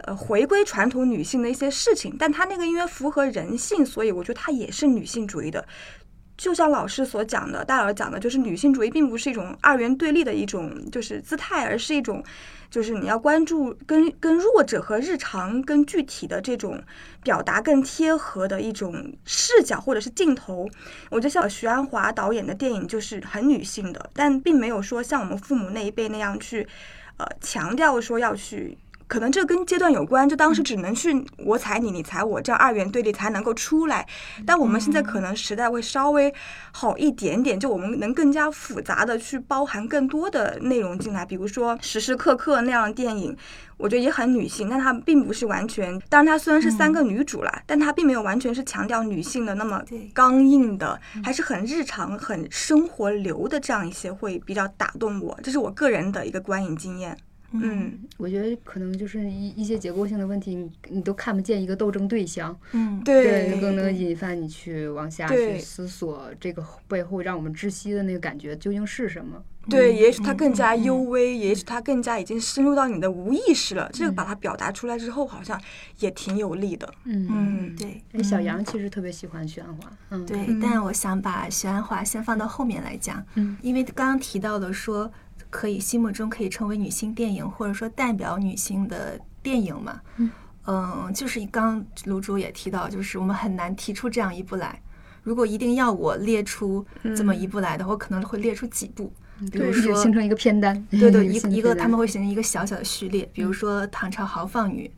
[0.06, 5.64] 呃，回归传统女性的一些事情，但他那个因为符合人性，所以我觉得他也是女性主义的。
[6.36, 12.24] 就像老师所讲的，大老师讲的，就是女性主义并不是一种二元对立的一种就是姿态，而是一种
[12.72, 16.82] 就是你要关注跟跟弱者和日常跟具体的这种
[17.22, 20.68] 表达更贴合的一种视角或者是镜头。
[21.10, 26.68] 我觉得像徐安华导演的电影就是很女性的，但并没有说像我们父母那一辈那样去
[27.18, 28.78] 呃强调说要去。
[29.14, 34.04] 可能这跟阶段有关，就当时只能去我踩你，你踩我，这样二元对立才能够出来。
[34.44, 36.34] 但我们现在可能时代会稍微
[36.72, 43.38] 好一点点，就我们能更加复杂的去包含更多的内容进来，比如说时时刻刻那样的电影。
[43.78, 46.00] 我觉得也很女性，但它并不是完全。
[46.10, 49.80] 当然，它虽然是三个女主啦，但它并没有完全是强调女性的那么
[50.14, 55.38] 刚硬的，还是很日常、很生活流的这样一些会比较打动我。
[55.44, 57.16] 这是我个人的一个观影经验。
[57.54, 62.58] 嗯，我觉得可能就是一一些结构性的问题，你你都看不见一个斗争对象。
[62.72, 69.42] 嗯，对，更能引发你去往下去思索这个背后让我们窒息的那个感觉究竟是什么。
[69.70, 73.90] 对，也许它更加幽微，也许它更加已经深入到你的无意识了。
[73.94, 75.58] 这个把它表达出来之后，好像
[76.00, 76.94] 也挺有力的。
[77.06, 78.22] 嗯嗯，对。
[78.22, 79.90] 小杨其实特别喜欢徐安华。
[80.10, 80.38] 嗯，对。
[80.62, 83.26] 但我想把徐安华先放到后面来讲。
[83.36, 85.10] 嗯，因为刚刚提到的说，
[85.54, 90.02] 可以心目中可以称为女性电影，或者说代表女性的电影嘛。
[90.18, 90.32] 嗯
[90.66, 94.82] 嗯，就是刚卢主也提到，就是我们很难提出这样一部来。
[95.22, 96.84] 如果一定要我列出
[97.16, 99.14] 这么一部来的话，我可能会列出几部。
[99.52, 103.30] 比如说形成一个片单，对对，一 一个他们会形成一个小小的序列。
[103.32, 104.90] 比如说唐朝豪放女，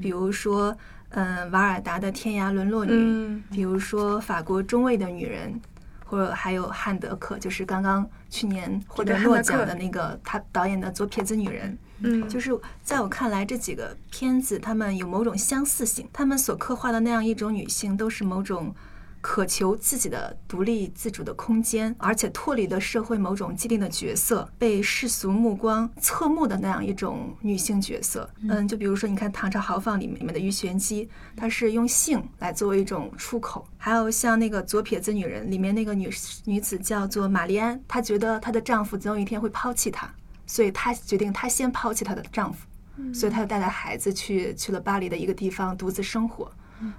[0.00, 0.76] 比如说
[1.10, 5.60] 嗯瓦尔达的天涯沦落女，比如说法国中尉的女人，
[6.04, 11.78] 或者还有汉德克，就是刚刚去年获得诺奖的那个他导演的左撇子女人。
[12.00, 12.50] 嗯，就是
[12.82, 18.74] 在我看来，这几个片子他们有某种相似性，他们所刻画的那样一种女性都是某种。
[19.28, 28.26] 渴求自己的独立自主的空间，而且脱离了社会某种既定的角色，被世俗目光侧目的那样一种女性角色。
[28.48, 36.08] 嗯，就比如说，你看《唐朝豪放》里面里面的鱼玄机，她是用性来作为一种出口；还有像那个《左撇子女人》里面那个女
[36.46, 40.10] 女子叫做玛丽安，她觉得她的丈夫总有一天会抛弃她，
[40.46, 42.66] 所以她决定她先抛弃她的丈夫，
[43.12, 46.50] 所以她就带着孩子去去了巴黎的一个地方独自生活。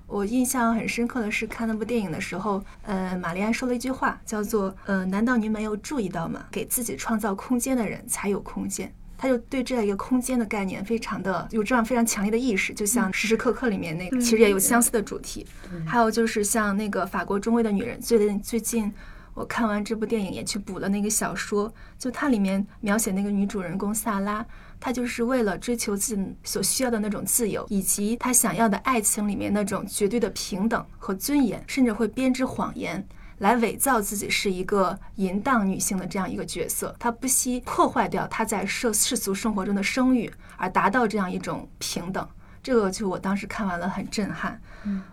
[0.07, 6.45] 我印象很深刻的是看那部电影的时候，呃，玛丽安说了一句话，叫做“呃，难道您没有注意到吗？
[6.51, 15.45] 给自己创造空间的人才有空间。”他就对这样一个空间的概念非常的有这样非常强烈的意识，就像时时刻刻里面那个其实也有相似的主题。
[15.85, 18.93] 还有就是像那个法国中尉的女人，最近最近
[19.33, 24.45] 我看完这部电影也去补了那个小说，就它里面描写那个女主人公萨拉。
[24.79, 33.05] 她就是为了追求自己所需要的那种自由，以及她想要的爱情里面那种绝对的平等和尊严，甚至会编织谎言
[33.39, 36.95] 来伪造自己是一个淫荡女性的这样一个角色。
[36.99, 42.27] 她不惜破坏掉她在世世俗生活中的声誉，而达到这样一种平等。
[42.61, 44.61] 这个就我当时看完了很震撼。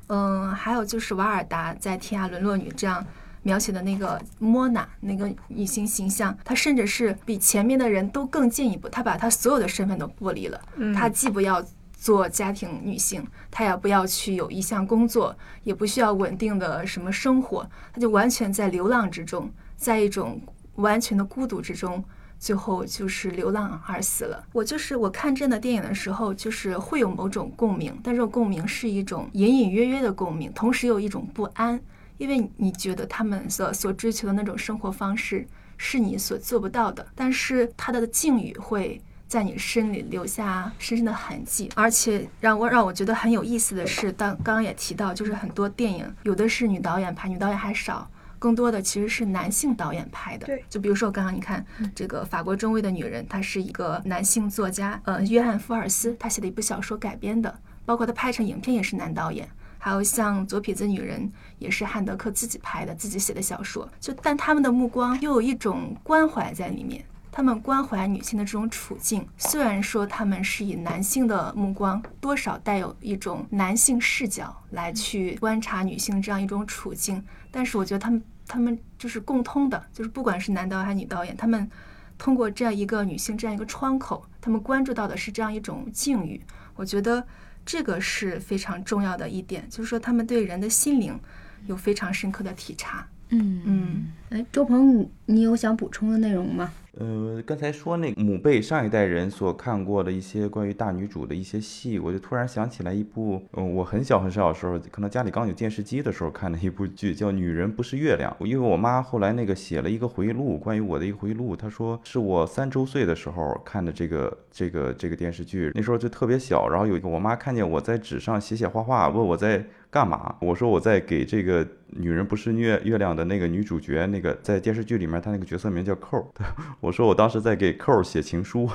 [0.09, 3.05] 嗯，还有就是瓦尔达在《天涯沦落女》这样。
[3.47, 10.61] 描写的那个莫娜那个女性形象，她甚至是比前面的人都更进一步，她把她所有的身份都剥离了。
[10.93, 11.65] 她既不要
[11.97, 20.41] 做家庭女性，她也不要去有一项工作，也不需要稳定的什么生活，她就完全在流浪之中，在一种
[20.75, 22.03] 完全的孤独之中，
[22.41, 24.45] 最后就是流浪而死了。
[24.53, 31.81] 我就是我看这样的电影的时候，就是会有某种共鸣，但这种共鸣是一种隐隐约约的共鸣，同时有一种不安。
[32.19, 41.71] 因为你觉得他们所所追求的那种生活方式是你所做不到的，但是他的境遇会在你身里留下深深的痕迹。
[41.75, 50.47] 而且让我让我觉得很有意思的是，当刚刚也提到，就是很多电影有的是女导演拍，女导演还少，更多的其实是男性导演拍的。
[50.47, 59.49] 对，就比如说刚刚你看这个法国中尉的女人，她是一个男性作家，呃，约翰福尔斯他写的一部小说改编的，包括他拍成影片也是男导演。
[59.87, 63.89] 还有像左撇子女人，也是汉德克自己拍的、自己写的小说。
[64.01, 69.25] 就但他们的目光又有一种关怀在里面，他们关怀女性的这种处境。
[69.39, 81.71] 虽然说他们是以男性的目光，多少带有一种男性视角来去观察女性这样一种处境，但是我觉得他们他们就是共通的，就是不管是男导演还是女导演，他们
[82.19, 86.45] 通过这样一个女性这样一个窗口，他们关注到的是这样一种境遇。
[86.75, 87.25] 我觉得。
[87.67, 91.19] 这个是非常重要的一点，就是说他们对人的心灵
[91.67, 93.07] 有非常深刻的体察。
[93.31, 96.73] 嗯嗯，哎，周鹏，你有想补充的内容吗？
[96.99, 108.35] 呃，刚才说那个母辈上一代人所看过的一些关于大女主的一些戏，我就突然想起来一部，嗯，我很小很小的时候，可能家里刚有电视机的时候看的一部剧，叫《女人不是月亮》。
[108.47, 119.63] 因为我妈后来那个写了一个回忆录，关于我的一个回忆录，她说是我三周岁的时候看的这个这个这个电视剧，那时候就特别小，然后有一个我妈看见我在纸上写写画画，问我在。
[119.89, 120.35] 干嘛？
[120.41, 126.31] 我说我在给这个女人不是月月亮的那个女主角，那个在电视剧里面她那个角色名叫扣。
[126.87, 128.71] 我说我当时在给扣写情书，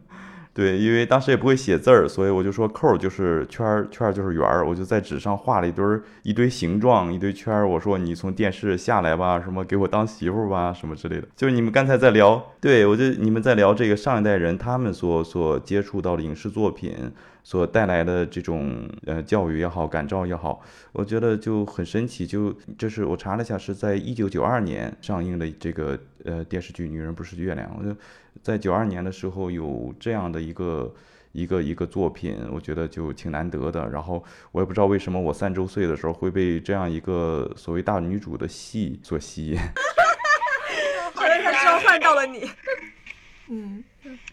[0.54, 5.84] 对，因为当时也不会写字儿，所以我就说扣就是圈儿，圈儿就是圆儿，我就在纸上画了一堆
[6.22, 7.68] 一堆形状，一堆圈儿。
[7.68, 11.28] 我说你从电视下来吧，什么给我当媳妇吧，什么之类的。
[11.36, 17.12] 就是你们刚才在聊，对我就你们在聊这个上一代人他们所所接触到的影视作品。
[17.42, 20.60] 所带来的这种呃教育也好，感召也好，
[20.92, 22.26] 我觉得就很神奇。
[22.26, 27.68] 就就是我查了一下，是在一九九二年上映的这个呃电视剧《女人不是月亮》。
[27.78, 27.96] 我就
[28.42, 30.94] 在九二年的时候有这样的一个
[31.32, 33.88] 一个一个作品，我觉得就挺难得的。
[33.88, 34.22] 然后
[34.52, 39.58] 我也不知道为什么我三周岁的时候会被这样一个所谓大女主的戏所吸引。
[41.14, 42.48] 好像他召唤到了你。
[43.52, 43.82] 嗯，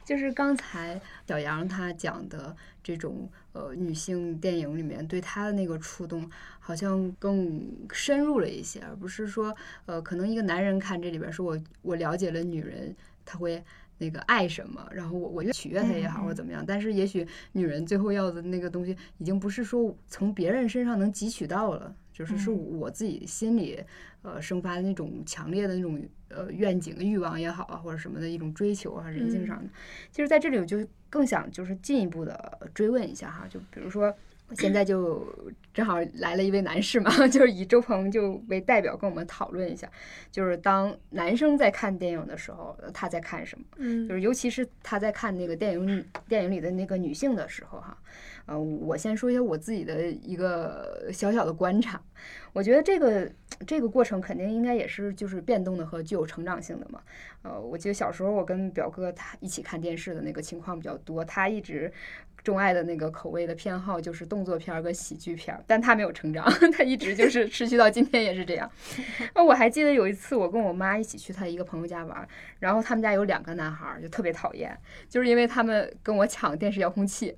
[0.05, 9.55] 就是刚才小杨他讲的这种呃女性电影里面对他的那个触动，好像更深入了一些，而不是说
[9.87, 13.63] 呃可能一个男人看这里边说我我了解了女人，他会
[13.97, 21.95] 那个爱什么，然后我我就取悦她也好或怎么样，但是也许女人最后要的那个东西，已经不是说从别人身上能汲取到了。
[22.17, 23.79] 就是是我自己心里，
[24.23, 29.69] 呃，生发的那种强烈的那种呃愿景、欲望也好啊，或者什么的一种追求啊，人性上的。
[30.09, 34.11] 其实，在这里我就更想就是进一步的追问一下哈，就比如说
[34.55, 35.25] 现在就
[35.73, 39.89] 正好来了一位男士嘛， 就是以周鹏就为代表跟我们讨论一下，
[40.31, 43.65] 就是当男生在看电影的时候，他在看什么？
[43.77, 47.97] 嗯，就是尤其是他在看那个电影电影里的那个女性的时候哈。
[48.45, 52.01] 呃，我先说一下我自己的一个小小的观察，
[52.53, 53.29] 我觉得这个
[53.65, 57.01] 这个过程肯定应该也是就是变动的和具有成长性的嘛。
[57.41, 61.91] 呃，我记得小时候我跟表哥他一起看电视的那个情况比较多，他一直
[62.43, 68.69] 钟爱的那个口味的偏好就是动作片儿跟喜剧片儿，但他没有成长， 他一直就 是持续到今天也是这样。
[69.35, 72.27] 那我还记得有一次我跟我妈一起去他一个朋友家玩，
[72.59, 74.77] 然后他们家有两个男孩儿，就特别讨厌，
[75.09, 77.35] 就是因为他们跟我抢电视遥控器。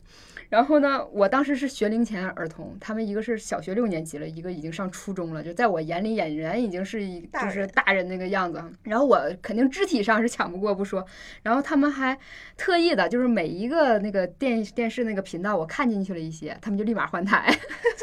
[0.50, 8.60] 然后呢，我当时是学龄前儿童，他们一个是小学六年级了，一个已经上初中了，就在我眼里俨然已经是一就是大人那个样子。
[8.82, 11.06] 然后我肯定肢体上是抢不过不说，
[11.44, 12.18] 然后他们还
[12.58, 17.56] 特意的，就是每一个那个电电是那个频道我看进去了一些，他们就立马换台，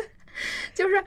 [0.73, 1.05] 就是。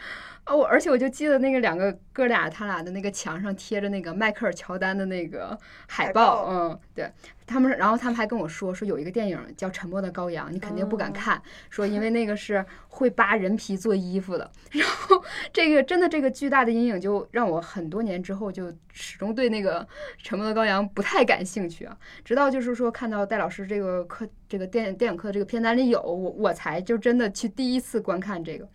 [0.49, 5.55] 哦，我而且我就记得那个两个哥俩，他俩的那个墙上贴着那个迈克尔乔丹的那个
[5.87, 7.07] 海报，嗯，对
[7.45, 14.51] 他们，然后他们还跟我说，说有一个电影叫《沉默的羔羊》，你肯定不敢看，说因为那个是会扒人皮做衣服的。
[14.73, 19.81] 然后这个真的这个巨大的阴影，就让我很多年之后就始终对那个
[20.23, 21.95] 《沉默的羔羊》不太感兴趣啊。
[22.25, 28.67] 直到就是说看到戴老师这个课，这个电电影课这个片单里有，我我才就真的去第一次观看这个。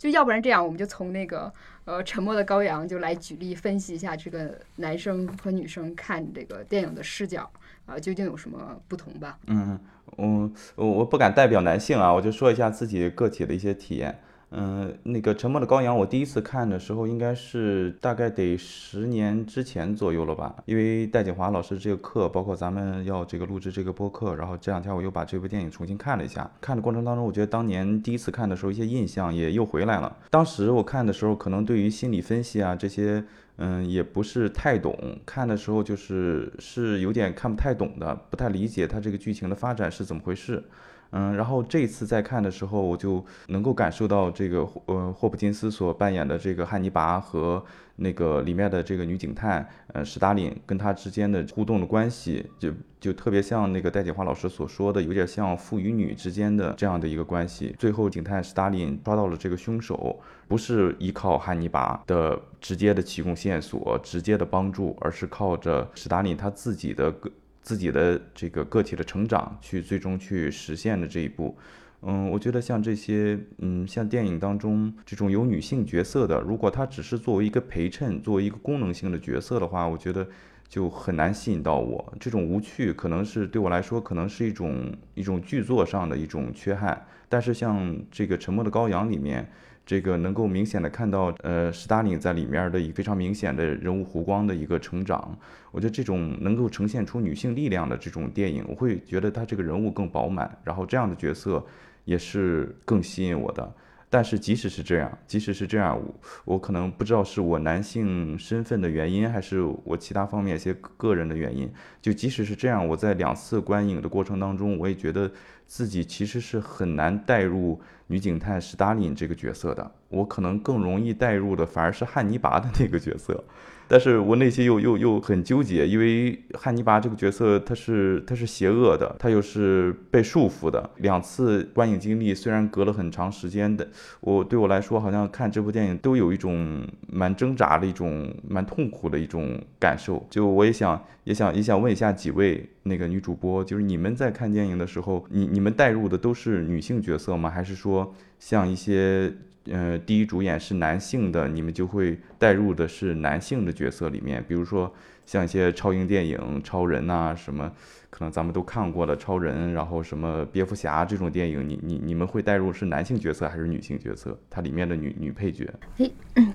[0.00, 1.52] 就要不然这样，我们就从那个
[1.84, 7.48] 呃《沉默的羔羊》就来举例分析一下这个男生和女生看这个电影的视角
[7.84, 9.38] 啊，究竟有什么不同吧？
[9.48, 9.78] 嗯，
[10.16, 14.18] 我我不敢代表男性啊，我就说一下自己个体的一些体验。
[14.52, 20.56] 嗯，那个《沉默的羔羊》，我第一次看的时候应该是大概得十年之前左右了吧。
[20.64, 26.50] 因为戴锦华老师这个课，包括咱们要这个录制这个播客，然后这两天我又把这部电影重新看了一下。
[26.60, 30.16] 看的过程当中，我觉得当年第一次看的时候，一些印象也又回来了。
[30.30, 33.22] 当时我看的时候，可能对于心理分析啊这些，
[33.58, 35.16] 嗯，也不是太懂。
[35.24, 40.64] 看的时候就是是有点看不太懂的，不太理解它这个剧情的发展是怎么回事。
[41.12, 47.64] 嗯，然后这次再看的时候，我就能够感受到这个呃霍普金斯所扮演的这个汉尼拔和
[47.96, 57.74] 那个里面的这个女警探呃史达林跟他之间的互动的关系，就就特别像那个戴锦华老师所说的，有点像父与女之间的这样的一个关系。
[57.76, 67.28] 最后警探史达林抓到了这个凶手，不是依靠汉尼拔的直接的提供线索、直接的帮助，而是靠着史达林他自己的个。
[67.70, 71.56] 自己的这个个体的成长，去最终去实现的这一步，
[72.02, 80.26] 嗯，我觉得像这些，嗯，像电影当中这种有女性角色的，如果她只是作为一个陪衬，作为一个功能性的角色的话，我觉得
[80.68, 82.12] 就很难吸引到我。
[82.18, 87.06] 这种无趣可能是对我来说，可能是一种一种剧作上的一种缺憾。
[87.28, 89.48] 但是像这个《沉默的羔羊》里面。
[89.90, 95.36] 这个能够明显的看到，呃，史达林在里面的一非常明显的人物弧光的一个成长。
[95.72, 101.66] 我觉得这种能够呈现出女性力量的这种电影，我会觉得他这个人物更饱满，然后这样的角色
[102.04, 103.68] 也是更吸引我的。
[104.08, 111.68] 但是即使是这样，即使是这样，我我可能不知道是我男性身份的原因，还是我其他方面一些个人的原因。
[112.00, 115.28] 就即使是这样，我在两次观影的过程当中，我也觉得。
[115.72, 123.44] 自己其实是很难带入女警探史达林这个角色的，我可能更容易带入的反而是汉尼拔的那个角色。
[123.90, 130.88] 但是我内心又又又很纠结，因为汉尼拔这个角色他是他是邪恶的，他又是被束缚的。
[130.98, 133.88] 两次观影经历虽然隔了很长时间的，
[134.20, 140.24] 我对我来说好像看这部电影都有一种蛮挣扎的一种蛮痛苦的一种感受。
[140.30, 147.50] 就我也想也想也想问一下几位那个女主播，就是你们在看电影的时候，你你们带入的都是女性角色吗？
[147.50, 149.34] 还是说像一些？
[149.66, 154.92] 呃，第一主演是男性的，你们就会带入的是男性的角色里面，比如说
[155.26, 157.70] 像一些超英电影，超人呐，什么
[158.08, 164.36] 可能咱们都看过了超人，然后什么蝙蝠侠这种电影，你你你们会带入是男性角色还是女性角色？
[164.48, 165.68] 它里面的女女配角？
[165.98, 166.10] 诶，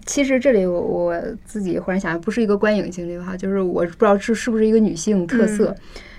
[0.05, 5.75] 其实这里我我自己忽然想，不是一个观影经历哈，就是我不知道是是不是一个女性特色。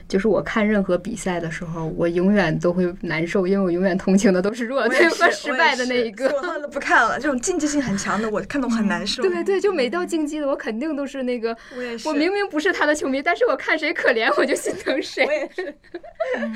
[0.09, 6.29] 就是我看任何比赛的时候，我永远都会难受，因为我永远同情的都是弱队和失败的那一个。
[6.29, 9.23] 我后来不看了，这种竞技性很强的，我看都很难受。
[9.23, 11.57] 对对，就每到竞技的，我肯定都是那个。
[11.77, 12.09] 我也是。
[12.09, 15.27] 我明明不是他的球迷，但是我看谁可怜，我就心疼谁。
[15.27, 15.75] 我也是。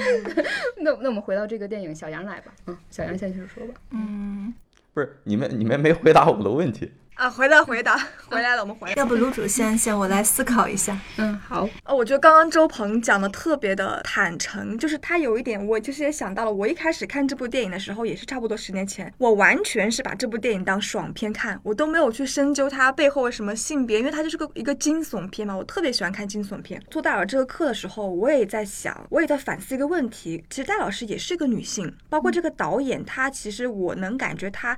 [0.79, 2.53] 那那我们回到这个电影，小杨来吧。
[2.67, 3.75] 嗯，小杨先去说吧。
[3.91, 4.55] 嗯，
[4.95, 6.91] 不是你们，你们没回答我的问题。
[7.21, 7.99] 啊，回答回答
[8.31, 8.95] 回来了，我们回来。
[8.95, 10.99] 要不卢主先先，我来思考一下。
[11.19, 11.69] 嗯，好。
[11.85, 26.83] 哦，我觉得刚刚周鹏讲的特别的坦诚，就是他有一点，我其实也想到了，我一开始看这部电影的时候，也是差不多十年前，我完全是把这部电影当爽片看，我都没有去深究它背后什么性别，因为它就是个一个惊悚片嘛，我特别喜欢看惊悚片。
[26.91, 34.75] 做戴尔这个课的时候，我也在想，我也在反思一个问题，其实戴老师也是个女性，包括这个导演，他其实我能感觉他。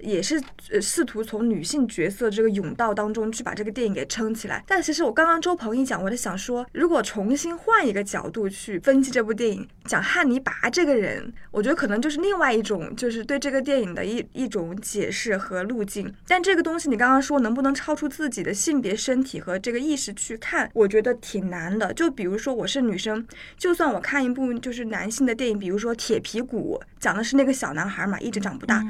[0.00, 0.40] 也是
[0.70, 16.12] 呃试图从女性角色这个甬道当中去把这个电影给撑起来，但其实我刚刚周鹏一讲，我在想说，如果重新换一个角度去分析这部电影，讲汉尼拔这个人，我觉得可能就是另外一种，就是对这个电影的一一种解释和路径。
[16.26, 21.92] 但这个东西你刚刚说能不能超出自己的性别身体和这个意识去看，我觉得挺难的。
[21.94, 23.26] 就比如说我是女生，
[23.56, 28.84] 就算我看一部就是男性的电影，比如说《铁皮鼓》，讲的是那个小男孩嘛，一直长不大。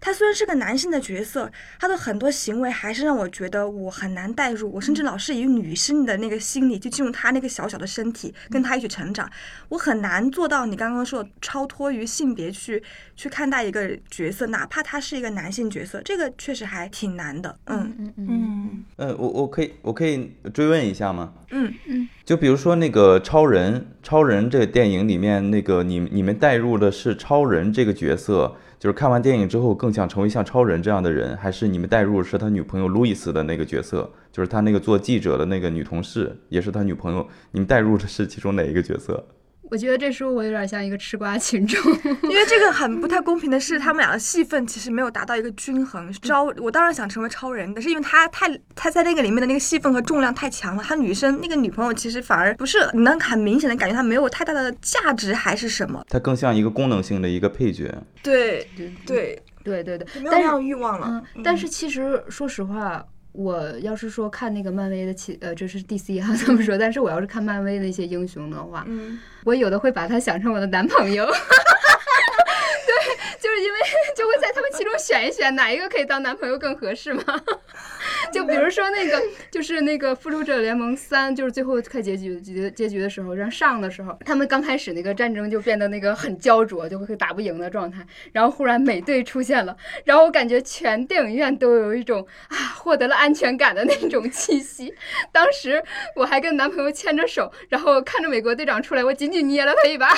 [0.00, 4.72] 他虽然是个男性的角色，他的很多行为还是让我觉得我很难代入。
[4.72, 9.30] 我甚至老是以女性的那个心理去进入他那个小小的身体，跟他一起成长。
[9.68, 12.82] 我很难做到你刚刚说超脱于性别去
[13.14, 17.54] 去看待一个角色，哪怕他是一个男性角色，这个确实还挺难的。
[17.66, 18.84] 嗯嗯嗯。
[18.96, 21.34] 呃，我我可以我可以追问一下吗？
[21.50, 22.08] 嗯嗯。
[22.24, 28.56] 就比如说那个超人，超人这个电影里面那个你你们带入的是超人这个角色。
[28.80, 34.10] 就是看完电影之后更想成为像超人这样的人，还是你们带入是他女朋友路易斯的那个角色？
[34.32, 37.28] 就是他那个做记者的那个女同事，也是他女朋友。
[37.50, 39.22] 你们带入的是其中哪一个角色？
[39.70, 41.80] 我觉得这时候我有点像一个吃瓜群众，
[42.24, 46.12] 因为这个很不太公平的是，他们俩的戏份其实没有达到一个均衡。
[46.14, 56.04] 超，我当然想成为超人，但是因为他太他在那个里面的那个戏份和重量太强了，他女生那个女朋友其实反而不是，你能很明显的感觉她没有太大的价值还是什么？
[56.08, 57.94] 她更像一个功能性的一个配角。
[58.22, 61.22] 对对对对对对，没有那样欲望了。
[61.44, 63.04] 但是其实说实话。
[63.32, 68.84] 我要是说看那个漫威的其呃，这是 DC 哈 这么说，但是我要是看漫威的一些英雄的话，
[69.44, 71.32] 我有的会把他想成我的男朋友， 对，
[73.40, 73.78] 就是因为
[74.16, 77.22] 就会在他们其中选一选哪一个可以当男朋友更合适嘛。
[78.32, 79.20] 就比如说那个，
[79.50, 88.06] 就是那个《复仇者联盟三》，就是最后看结局结结局的时候，让上的时候，他们刚开始那个战争就变得那个很焦灼，就会打不赢的状态。
[88.32, 94.94] 然后忽然美队出现了，然后我感觉全电影院都有一种啊获得了安全感的那种气息。
[95.32, 95.82] 当时
[96.16, 100.14] 我还跟男朋友牵着手，然后看着美国队长出来，我紧紧捏了他一把，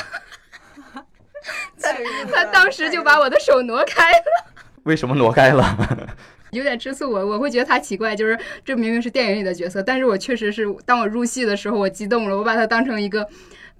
[2.32, 4.52] 他当时就把我的手挪开了。
[4.84, 5.64] 为什么挪开了？
[6.52, 13.26] 有点吃醋，我我会觉得他奇怪，就是这明明是电影里的角色，但是我确实是当我入戏的时候，我激动了，我把他当成一个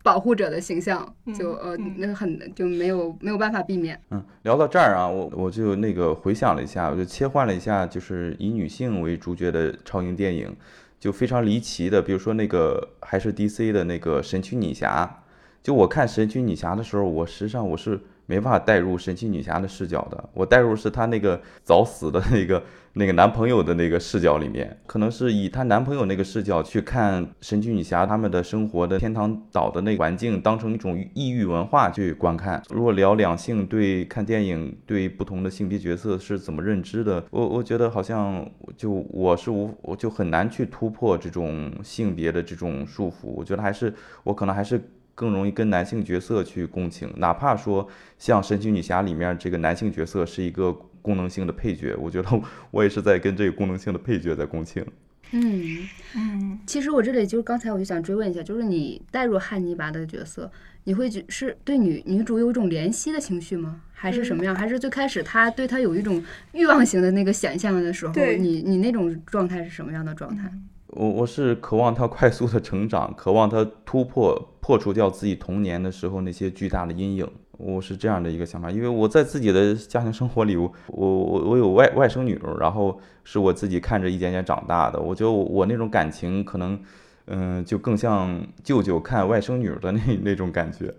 [0.02, 4.00] 保护者的形象，就呃那很就没有没有办法避免。
[4.10, 10.56] 嗯，聊到这儿啊，我我就那个回想了一下，我就切换了一下，就是以女性为主角的超英电影，
[10.98, 15.22] 就非常离奇的，比如说那个还是 DC 的那个神奇女侠，
[15.62, 18.00] 就我看神奇女侠的时候，我实际上我是。
[18.26, 22.62] 没办法带入神奇女侠的视角的，我带入是她那个早死的那个
[22.94, 32.62] 那个男朋友的那个视角里面，可能是以她男朋友那个视角去看神奇女侠他们的生活的天堂岛的那个环境，当成一种异域文化去观看。
[32.70, 38.46] 如果聊两性对看电影对不同的性别角色是怎么认知的，我我觉得好像
[38.76, 43.28] 就我是无我就很难去突破这种性别的这种束缚。
[43.34, 43.92] 我觉得还是
[44.24, 44.80] 我可能还是。
[45.22, 52.28] 更容易跟男性角色去共情，哪怕说像《神奇女侠》里面这个男性角色是一个功能性的配角，我觉得
[52.72, 54.84] 我也是在跟这个功能性的配角在共情。
[55.30, 55.78] 嗯
[56.16, 60.50] 嗯，其实我这里就是刚才我就想追问一下，就是你带入汉尼拔的角色，
[60.82, 63.80] 你会觉是对女女主有一种怜惜的情绪吗？
[63.92, 64.52] 还是什么样？
[64.56, 66.20] 还是最开始他对他有一种
[66.50, 70.50] 欲望型的那个想象的时候，对你你那种状态是什么样的状态？
[70.92, 77.28] 我我是渴望他快速的成长，渴望他突破破除掉自己童年的时候那些巨大的阴影。
[77.58, 81.06] 我是这样的一个想法，因为我在自己的家庭生活里，我我
[81.50, 85.00] 我有外外甥女儿，然后是我自己看着一点点长大的。
[85.00, 86.78] 我觉得我那种感情可能，
[87.26, 90.92] 嗯、就更像舅舅看外甥女儿的那那种感觉。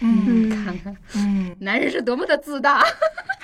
[0.00, 2.84] 嗯看看嗯，男人是多么的自大。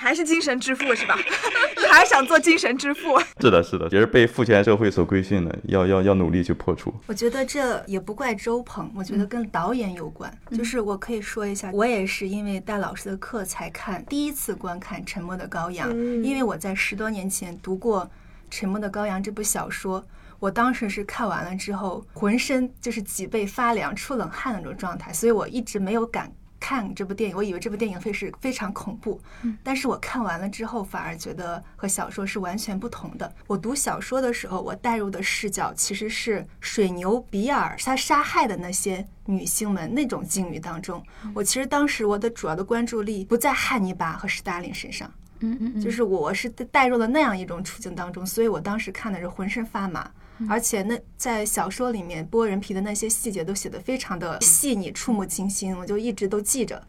[0.05, 1.17] 还是精神之父是吧？
[1.91, 3.19] 还是想做精神之父？
[3.41, 6.93] 是的，是的，也是被父权社会所规训的，要要要努力去破除。
[7.07, 10.31] 我觉得这也不怪周鹏，我觉得跟导演有关。
[10.51, 18.03] 就是我可以说一下，我也是因为戴老师的课才看第一次观看《沉默的羔羊》，嗯因为我在十多年前读过
[18.51, 20.05] 《沉默的羔羊》这部小说。
[20.37, 26.31] 我当时是看完了之后，浑身就是脊背发凉、出冷汗的那种状态，所以我一直没有敢
[26.65, 27.37] 看这部电影。
[27.37, 29.21] 我以为这部电影会是非常恐怖，
[29.61, 33.31] 但是我看完了之后，反而觉得和小说是完全不同的。
[33.45, 41.03] 我读小说的时候，我带入的视角其实是水牛比尔他杀害的那些女性们那种境遇当中。
[41.35, 45.07] 我其实当时我的主要的关注力不在汉尼拔和史达林身上，
[45.41, 50.09] 嗯嗯就是我是带入了那样一种处境当中，所以我当时看的是浑身发麻。
[50.49, 56.81] 而且那在小说里面剥人皮的那些细节都写得非常的细腻、触目惊心，我就一直都记着。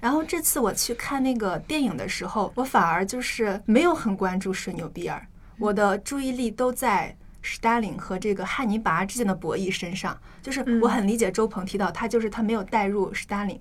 [0.00, 5.26] 然后这次我去看那个电影的时候，我反而就是没有很关注水牛比尔，
[5.58, 10.16] 我的注意力都在史达林和这个汉尼拔之间的博弈身上。
[10.42, 13.58] 就是我很理解周鹏提到他，就是他没有带入史达林，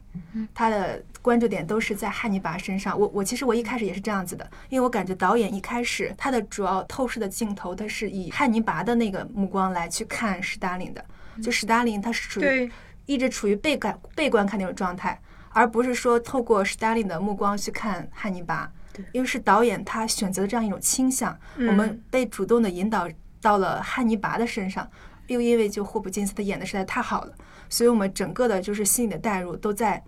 [0.53, 2.99] 他的关注点都是在汉尼拔身上。
[2.99, 11.05] 我我其实我一开始也是这样子的，因为我感觉导演一开始他的主要透视的镜头，他是以汉尼拔的那个目光来去看史达林的。
[11.41, 12.71] 就史达林他是处于，
[13.05, 15.19] 一直处于被感被观看那种状态，
[15.49, 18.71] 而不是说透过史达林的目光去看汉尼拔。
[19.13, 23.07] 因为是导演他选择了这样一种倾向，我们被主动的引导
[23.41, 24.87] 到了汉尼拔的身上，
[25.27, 27.33] 又因为就霍普金斯他演的实在太好了，
[27.69, 30.03] 所以我们整个的就是心理的代入都在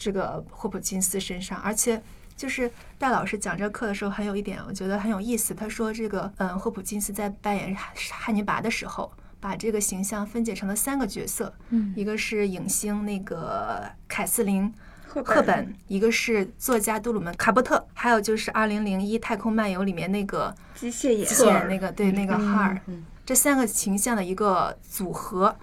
[0.00, 2.02] 这个霍普金斯身上，而且。
[2.36, 5.52] 就是戴老师讲这个课的时候，很有一点我觉得很有意思。
[5.52, 7.76] 他说，这个嗯，霍普金斯在扮演
[8.12, 14.72] 汉尼拔的时候，把这个形象分解成了三个角色，嗯一个是影星那个凯瑟琳
[15.06, 25.54] 赫赫本，一个是作家杜鲁门卡波特，还有就是《二零零一太空漫游》里面那个机械眼机械人那个对那个哈尔，嗯这三个形象的一个组合。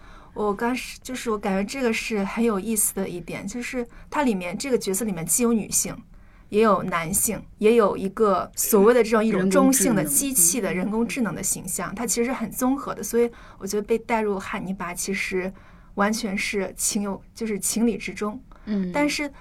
[0.46, 5.96] 我刚是就是我感觉这个是很有意思的一点，就是它里面这个角色里面既有女性，
[6.50, 15.52] 也有男性，也有一个所谓的这种一种中性的机器的人工智能的形象，它其实是很综合的，所以我觉得被带入汉尼拔其实
[15.96, 18.40] 完全是情有就是情理之中。
[18.66, 19.32] 嗯，但是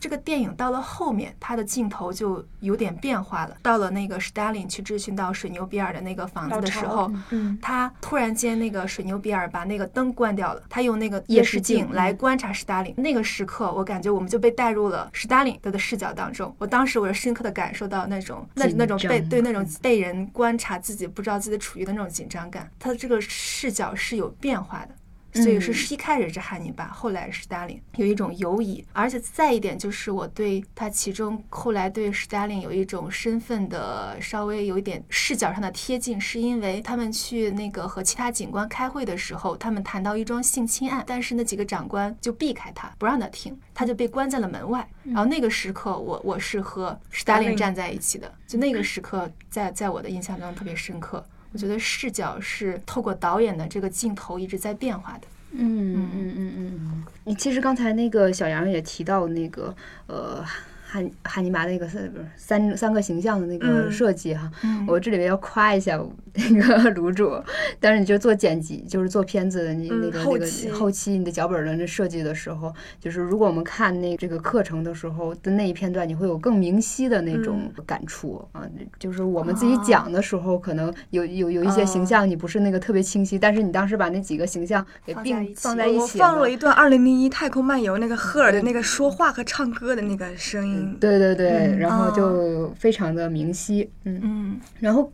[0.00, 3.56] 这个电影到了后面，它的镜头就有点变化了。
[3.62, 12.94] 到了那个史达林去质询到水牛比尔的那个房子的时候，嗯，他突然间那个水牛比尔把那个灯关掉了，他用那个夜视镜来观察史达林。
[12.96, 16.54] 那个时刻，我感觉我们就被带入了史达林的的视角当中。
[16.58, 24.94] 我当时我是深刻的感受到那种那那种被对那种被人观察自己不知道自己处于的那种紧张感，他的这个视角是有变化的。
[25.32, 44.88] 所以是嗯一开始是汉尼拔，后来是斯大林，有一种犹疑，而且再一点就是我对他其中后来对斯大林有一种身份的稍微有一点视角上的贴近，是因为他们去那个和其他警官开会的时候，他们谈到一桩性侵案，但是那几个长官就避开他，不让他听，他就被关在了门外。
[45.04, 51.24] 然后那个时刻我，我是和斯大林站在一起的，就那个时刻在在我的印象当中特别深刻。
[51.52, 55.26] 我觉得视角是透过导演的这个镜头一直在变化的。
[55.52, 59.74] 嗯嗯嗯嗯嗯，你其实刚才那个小杨也提到那个
[60.06, 60.44] 呃。
[60.92, 65.96] 汉汉尼拔那个三不是三三个形象的那个嗯设计哈，嗯我这里面要夸一下
[66.34, 67.32] 那个卤煮，
[67.80, 78.62] 但是你就做剪辑，就是做片子的你嗯那个那个后期你的脚本的那设计的时候，就是如果我们看那这个课程的时候的那一片段，你会有更明晰的那种感触啊，
[78.98, 86.18] 就是我们自己讲的时候，可能有有有一些形象你不是那个特别清晰，但是你当时把那几个形象给并放在一起。
[86.18, 86.50] 放了。
[86.50, 90.96] 一段《二零零一太空漫游》那个赫尔的那个说话和唱歌的那个声音。
[91.00, 95.12] 对对对，嗯然后哦就非常的明晰，嗯，嗯，然后，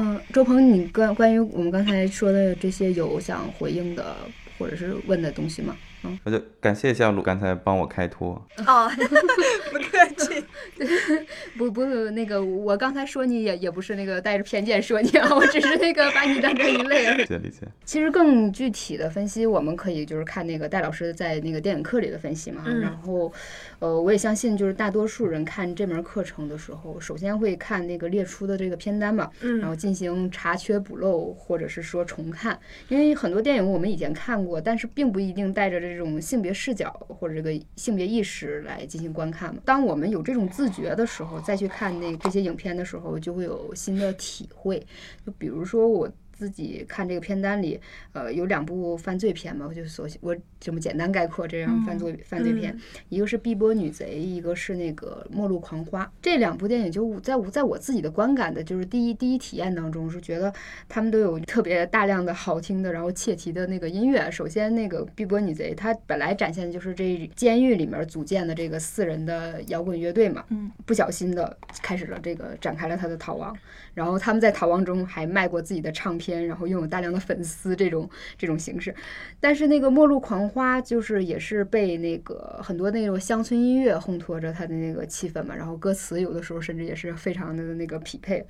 [0.00, 4.16] 嗯，周鹏，你关关于我们刚才说的这些有想回应的
[4.56, 5.76] 或者是问的东西吗？
[6.24, 8.30] 我就感谢一下鲁刚才帮我开脱。
[8.66, 8.90] 哦，
[9.70, 10.44] 不客气。
[11.56, 17.24] 不不那个，我刚才说你也也不是那个带着偏见说你啊，我只是那个把你当成一类而已 理。
[17.26, 17.66] 解理解。
[17.84, 22.62] 其实更具体的分析，我们可以就是看那个戴老师在那个电影课里的分析嘛。
[22.66, 23.32] 嗯然后，
[23.80, 32.58] 呃，我也相信，就是大多数人看这门课程的时候，首先会看那个列出的这个片单嘛，嗯然后进行查缺补漏，或者是说重看。
[32.88, 39.60] 因为很多电影我们以前看过，但是并不一定带着这这种性别视角或者这个性别意识来进行观看嘛。
[39.64, 44.86] 当我们有这种自觉的时候，再去看那这些影片的时候，就会有新的体会。
[45.24, 47.80] 就比如说我自己看这个片单里，
[48.12, 52.78] 呃，有两部犯罪片嘛，我就所我这么简单概括这样犯罪、犯罪片，
[53.08, 56.04] 一个是《碧波女贼》，一个是那个《末路狂花》。
[56.22, 60.52] 这两部电影就在我在我自己的观感的，就是第一第一体验当中，是觉得
[60.88, 64.30] 他们都有特别大量的好听的，然后切题的那个音乐。
[64.30, 73.56] 首先，那个《碧波女贼》，它本来展现的就是这监狱里面组建的这个四人的摇滚乐队嘛，嗯，不小心的开始了这个展开了他的逃亡。
[73.94, 78.94] 然后他们在逃亡中还卖过自己的唱片，然后拥有大量的粉丝这种这种形式。
[79.40, 88.44] 但是那个《末路狂花》就是也是被那个很多那种乡村音乐烘托着它的那个气氛嘛，然后歌词有的时候甚至也是非常的那个匹配。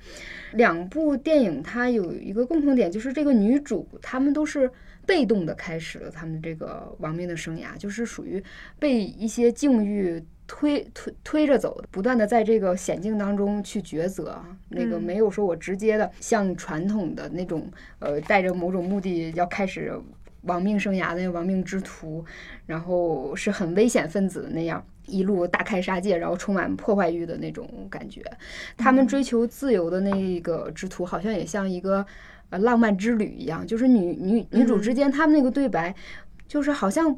[0.53, 4.69] 两部电影它有一个共同点，就是这个女主她们都是。
[5.05, 8.43] 被动的开始了他们这个亡命的生涯，就是属于
[8.77, 14.57] 被一些境遇推推推着走，不断的在这个险境当中去抉择啊。
[14.69, 17.69] 那个嗯没有说我直接的像传统的那种
[17.99, 19.93] 呃带着某种目的要开始
[20.41, 22.25] 亡命生涯的亡命之徒，
[22.65, 24.83] 然后是很危险分子的那样。
[25.05, 28.23] 一路大开杀戒，然后充满破坏欲的那种感觉。
[28.75, 32.03] 他们追求自由的那个之徒，好像也像一个
[32.49, 35.93] 呃浪漫之旅一样，就是女女女主之间，他们那个对白，
[36.47, 37.15] 就是好像。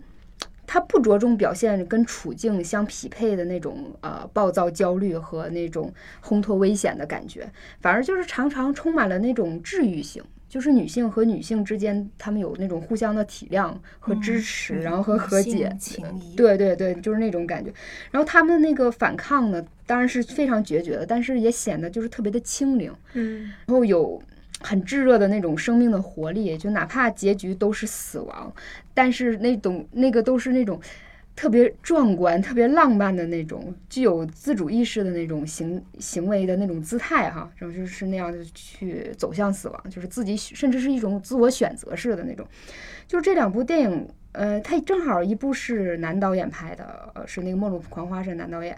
[0.74, 5.93] 他不着重表现跟处境相匹配的那种呃暴躁、焦虑和那种
[6.24, 7.45] 烘托危险的感觉，
[7.82, 15.69] 反而就是常常充满了那种治愈性，就是女性和女性之间，她们有那种互相的体谅和支持，然后和和解
[16.38, 17.69] 对对对，就是那种感觉。
[18.09, 23.51] 然后她们那个反抗呢，当然是非常决绝的，但是也显得就是特别的清灵，嗯。
[23.65, 24.24] 然后有
[24.63, 28.53] 很炙热的那种生命的活力，就哪怕结局都是死亡，
[28.94, 30.80] 但是那种那个都是那种
[31.36, 42.46] 特别壮观、特别浪漫的那种，具有自主意识的那种行行为的那种姿态哈，然后就是那样的去走向死亡，就是自己甚至是一种自我选择式的那种。
[43.08, 48.78] 就是这两部电影，呃，它正好一部是男导演拍的，呃，是那个《末路狂花》是男导演，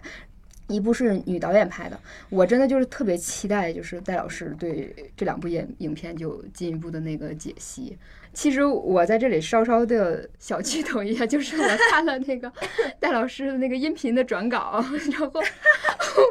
[0.68, 1.98] 一部是女导演拍的。
[2.30, 7.96] 我真的就是特别期待，就是戴老师对这两部影影片就进一步的那个解析。
[8.34, 12.52] 其实我在这里稍稍的小剧透一下， 就是我看了那个
[13.00, 15.42] 戴老师的那个音频的转稿，然后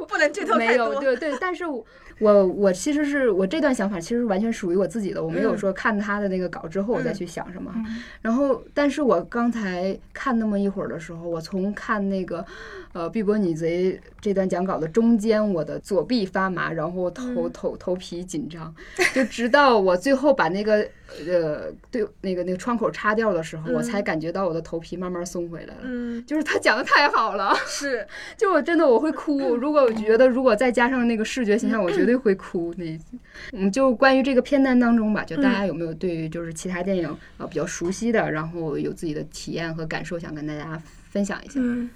[0.08, 0.76] 不能剧透没。
[0.76, 1.84] 有，对对，但是我
[2.20, 7.72] 我我其实是我这段想法其实完全属于我自己的，我没有嗯说看他的那个稿之后我再嗯去想什么。
[7.76, 7.86] 嗯
[8.22, 12.46] 然后，但是我刚才看那么一会儿的时候，我从看那个
[12.94, 18.74] 呃《碧波女贼》这段讲稿的中间，我的左臂发麻，然后头嗯头头皮紧张，
[19.14, 20.88] 就直到我最后把那个
[21.28, 25.82] 呃对那个那个窗口插掉的时候，我才嗯感觉到我的头皮慢慢松回来了。
[25.84, 28.06] 嗯，就是他讲的太好了，是，
[28.38, 29.56] 就我真的我会哭。
[29.58, 33.18] 如果我觉得如果再加上那个视觉形象，我绝对会哭那一集。
[33.54, 41.54] 嗯，就关于这个片单当中吧，就大家有没有对于就是其他电影呃比较熟悉的，然后有自己的体验和感受，想跟大家分享一下？
[41.56, 41.90] 嗯，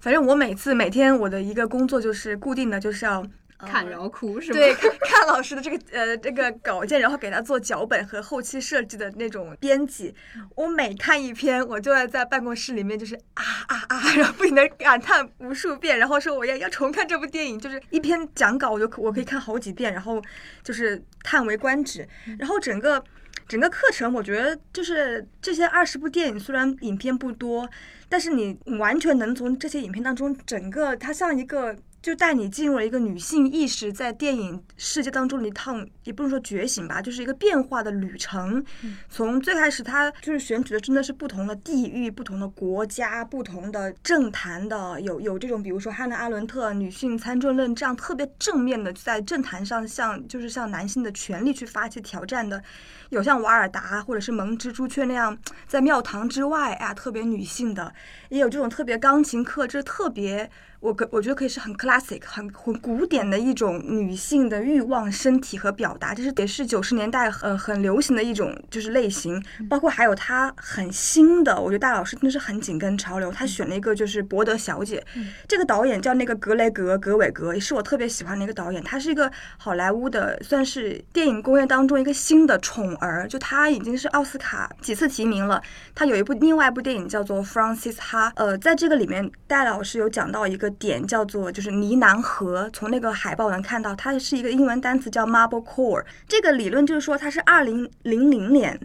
[0.00, 3.24] 反正我每次每天我的一个工作就是固定的，就是要。
[3.60, 4.54] 呃看然后哭是吗？
[4.58, 10.14] 对，看看老师的这个呃这个稿件，然后给他做脚本和后期设计的那种编辑。
[10.56, 20.22] 我每看一篇，我就要在办公室里面就是啊啊啊，然后不停的感叹无数遍，然后说我要要重看这部电影，就是一篇讲稿，我就可我可以看好几遍，然后
[20.62, 22.08] 就是叹为观止，
[22.38, 23.02] 然后整个。
[23.48, 27.68] 整个课程，我觉得就是这些二十部电影，虽然影片不多，
[28.08, 38.64] 但是你完全能从这些影片当中，整个它像一个就带你进入了一个女性意识在电影世界当中的一趟，也不能说觉醒吧，就是一个变化的旅程。
[39.08, 52.62] 从最开始，它就是选取的真的是不同的地域、不同的国家、不同的政坛的，有有这种比如说汉娜·阿伦特女性参政论这样特别正面的在政坛上向就是向男性的权利去发起挑战的，
[53.10, 55.36] 有像瓦尔达或者是蒙蜘蛛雀那样
[55.66, 57.92] 在庙堂之外啊特别女性的，
[58.30, 69.42] 也有这种特别钢琴课，这特别我可我觉得可以是很 class classic 很很古典的一种女性的欲望、身体和表达，这是也是九十年代呃很流行的一种就是类型。
[69.68, 73.30] 包括还有她很新的，我觉得大老师真的是很紧跟潮流。
[73.30, 75.04] 他选了一个就是《博德小姐》，
[75.48, 78.82] 这个导演叫那个格雷格·格韦格，也是我特别喜欢的一个导演。
[78.82, 85.60] 他是一个好莱坞的，算是电影工业当中一个新的宠儿，就他已经是奥斯卡几次提名了。
[85.94, 92.68] 他有一部另外一部电影叫做《Francis Ha》，呃，在这个里面，戴老师有讲到一个点，叫做就是呢喃河。
[92.72, 96.04] 从那个海报能看到，它是一个英文单词叫 Marble Core。
[96.28, 98.80] 这个理论就是说，它是二零零零年。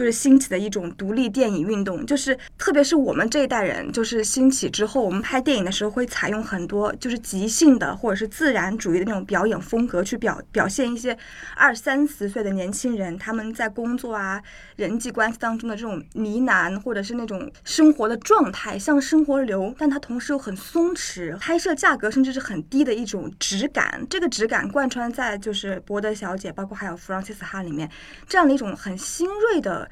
[0.00, 11.14] 就是兴起的一种独立电影运动，就是特别是我们这一代人，就是兴起之后，我们拍电影的时候会采用很多就是即兴的或者是自然主义的那种表演风格，去表表现一些
[11.54, 14.42] 二三十岁的年轻人他们在工作啊、
[14.76, 24.02] 人际关系当中的这种呢喃，或者是那种生活的状态，像生活流，但它同时又很松弛，拍摄价格甚至是很低的一种质感。
[24.08, 27.86] 这个质感贯穿在就是《博德小姐》，包括还有《弗朗西斯哈》里面，
[28.26, 29.89] 这样的一种很新锐的。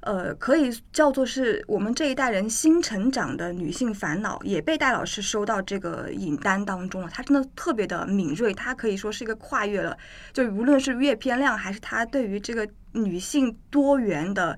[0.00, 7.08] 呃，可以叫做是我们这一代人新成长的女性烦恼，也被戴老师收到这个影单当中了。
[7.12, 9.98] 她真的特别的敏锐，她可以说是一个跨越了，
[10.32, 14.56] 就无论是阅片量，还是她对于这个女性多元的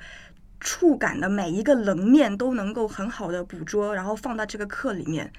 [0.61, 5.33] 触感的每一个棱面，都能够很好的捕捉，然后放到这个课里面。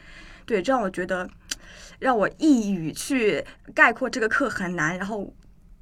[0.47, 1.29] 对，这让我觉得，
[1.99, 3.45] 让我一语去
[3.75, 4.97] 概括这个课很难。
[4.97, 5.31] 然后，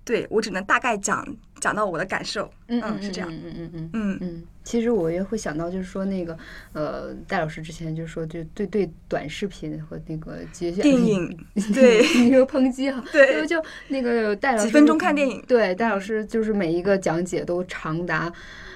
[0.09, 1.23] 对我只能大概讲。
[1.59, 4.43] 讲到我的感受，嗯嗯，是这样，嗯嗯嗯嗯嗯嗯。
[4.63, 6.37] 其实我也会想到，就是说那个，
[6.71, 11.37] 呃，戴老师之前就是说，就对对短视频和那个节选电影，
[11.75, 18.31] 对一个抨击哈， 对，就那个戴老师几分钟看电影，对，戴老师就是每一个讲解都长达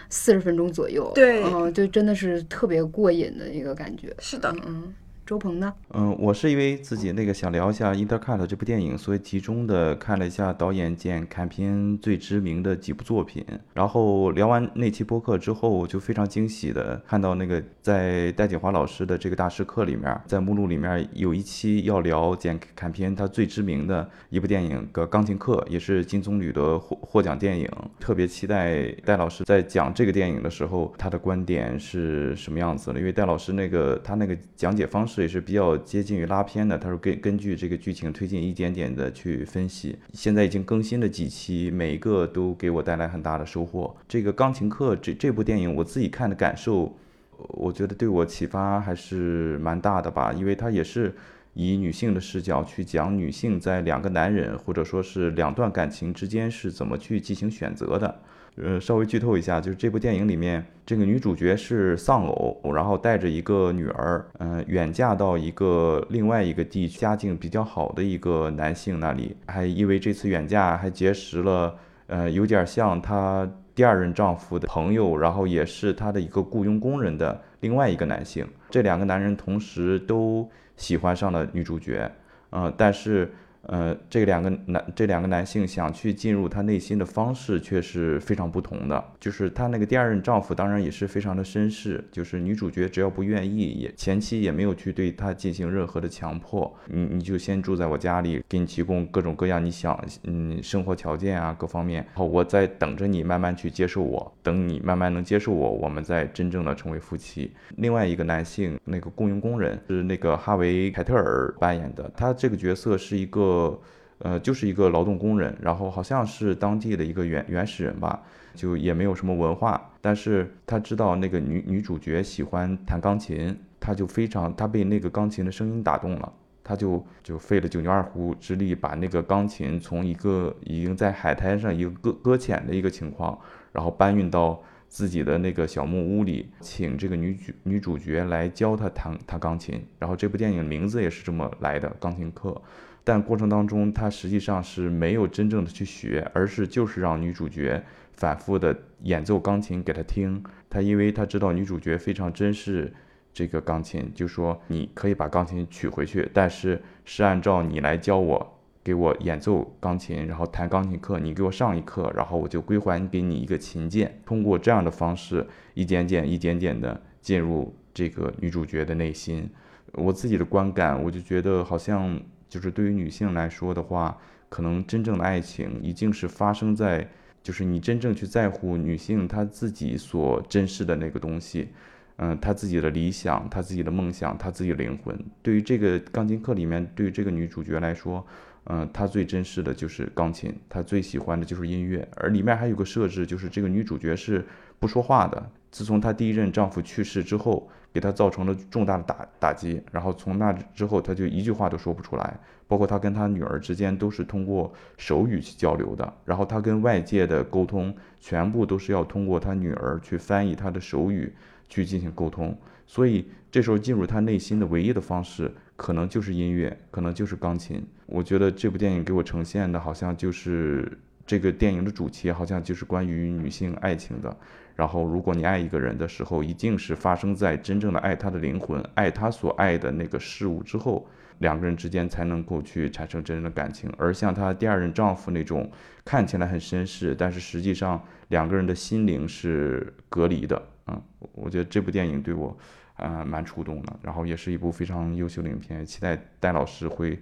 [0.10, 4.94] 四十分钟左右，对，嗯，就真的是特别过瘾的一个感觉，是的，嗯。
[5.26, 5.74] 周鹏呢？
[5.94, 13.46] 嗯，我是因为自己那个想聊一下《Intercut》这部电影，所以集中的看了一下导演兼坎片最知名的几部作品。
[13.74, 27.70] 然后聊完那期播客之后，就非常惊喜的看到那个在戴锦华老师的这个大师课里面，在目录里面有一期要聊简坎片他最知名的一部电影《个钢琴课》，也是金棕榈的获获奖电影。
[27.98, 33.00] 特别期待戴老师在讲这个电影的时候，他的观点是什么样子的？
[33.00, 35.13] 因为戴老师那个他那个讲解方式。
[35.22, 39.98] 也是比较接近于拉片的，他说根根据这个剧情推进一点点的去分析。
[40.14, 43.96] 现在已经更新了几期，每一个都给我带来很大的收获。
[44.08, 46.96] 这个钢琴课这这部电影，我自己看的感受，
[47.38, 51.14] 我觉得对我启发还是蛮大的吧，因为它也是
[51.54, 58.22] 以女性的视角去讲女性在两个男人或者说是两段感情之间是怎么去进行选择的。
[58.56, 71.76] 呃，稍微剧透一下，就是这部电影里面，这个女主角是丧偶，然后带着一个女儿，嗯，远嫁到一个另外一个地区，家境比较好的一个男性那里，还因为这次远嫁还结识了，
[72.06, 80.48] 呃，有点像她第二任丈夫的朋友，然后也是她的一个雇佣工人的另外一个男性，这两个男人同时都
[80.78, 82.12] 喜欢上了女主角，
[82.52, 83.32] 嗯，但是。
[83.64, 89.04] 呃，这两个男这两个男性想去进入她内心的方式却是非常不同的。
[89.22, 92.04] 就是她那个第二任丈夫，当然也是非常的绅士。
[92.12, 96.74] 就是女主角只要不愿意，也前期也没有去对她进行任何的强迫。
[96.88, 102.06] 你你就先住在我家里，给你提供各种各样你想嗯生活条件啊各方面。
[102.16, 107.50] 好，我在等着你慢慢去接受我，等你慢慢能接受我，我们再真正的成为夫妻。
[107.78, 113.53] 另外一个男性，那个雇佣工人是那个哈维凯特尔扮演的，他这个角色是一个。
[113.54, 113.80] 呃，
[114.20, 118.22] 呃，就是一个劳动工人，然后好像是当地的一个原原始人吧，
[118.56, 126.32] 就也没有什么文化，但是他知道那个女女主角喜欢弹钢琴，他就非常，他被那个钢琴的声音打动了，
[126.64, 133.38] 他就就费了九牛二虎之力，把那个钢琴从一个已经在海滩上一个搁搁浅的一个情况，
[133.74, 142.62] 然后搬运到自己的那个小木屋里，请这个女主女主角来教他弹弹钢琴，然后这部电影名字也是这么来的，钢琴课。
[143.06, 147.84] 但过程当中，他实际上是没有真正的去学，而是就是让女主角
[148.14, 150.42] 反复的演奏钢琴给他听。
[150.70, 152.94] 他因为他知道女主角非常珍视
[153.34, 164.22] 这个钢琴，就说你可以把钢琴取回去，但是是按照你来教我，给我演奏钢琴，然后弹钢琴课，你给我上一课，然后我就归还给你一个琴键。
[164.26, 169.50] 通过这样的方式，一点点、一点点的进入这个女主角的内心。
[169.92, 172.18] 我自己的观感，我就觉得好像。
[172.54, 174.16] 就是对于女性来说的话，
[174.48, 177.10] 可能真正的爱情已经是发生在，
[177.42, 181.70] 就是你真正去在乎女性她自己所珍视的那个东西，
[182.18, 185.18] 嗯，她自己的理想，她自己的梦想，她自己的灵魂。
[185.42, 188.24] 对于这个钢琴课里面，对于这个女主角来说，
[188.66, 192.08] 嗯，她最珍视的就是钢琴，她最喜欢的就是音乐。
[192.18, 194.46] 而里面还有个设置，就是这个女主角是
[194.78, 195.50] 不说话的。
[195.72, 199.82] 自从她第一任丈夫去世之后，给他造成了重大的打打击。
[199.92, 202.38] 然后从那之后，他就一句话都说不出来。
[202.68, 206.14] 包括他跟他女儿之间都是通过手语去交流的。
[206.26, 211.32] 然后他跟外界的沟通，全部都是要通过他女儿去翻译他的手语
[211.70, 212.58] 去进行沟通。
[212.88, 215.52] 所以这时候进入他内心的唯一的方式。
[215.76, 217.84] 可能就是音乐，可能就是钢琴。
[218.06, 224.36] 我觉得这部电影给我呈现的，好像就是这个电影的主题，好像就是关于女性爱情的。
[224.76, 231.08] 然后，如果你爱一个人的时候，一定是发生在真正的爱他的灵魂、爱他所爱的那个事物之后，
[231.40, 233.92] 两个人之间才能够去产生真正的感情。
[233.98, 235.70] 而像她第二任丈夫那种
[236.04, 240.62] 看起来很绅士，但是实际上两个人的心灵是隔离的。
[240.88, 241.02] 嗯，
[241.34, 242.58] 我觉得这部电影对我。
[242.96, 247.20] 啊，蛮触动的，然后也是一部非常优秀的影片，期待戴老师会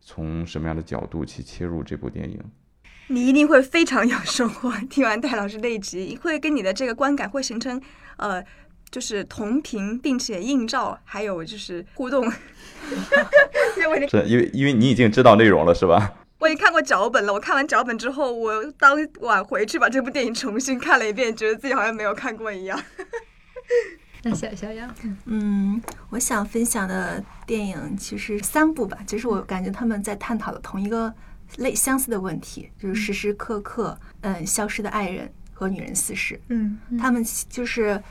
[0.00, 2.42] 从什么样的角度去切入这部电影。
[3.10, 7.80] 你一定会非常有收获，听完戴老师那一集，会跟你的这个观感会形成
[8.16, 8.40] 呃，
[8.88, 12.30] 就是同频，并且映照，还有就是互动。
[14.08, 16.12] 是因为因为你已经知道内容了，是吧？
[16.38, 22.80] 我已经看过脚本了，我看完脚本之后，我当晚回去把这部电影重新看了一遍，觉得自己好像没有看过一样。
[24.22, 24.88] 那小小杨，
[25.24, 31.12] 嗯，我想分享的电影其实三部吧，其实我感觉他们在探讨的同一个
[31.58, 38.02] 类相似的问题，就是时时刻刻，嗯，消失的爱人和女人四十，嗯，他们就是。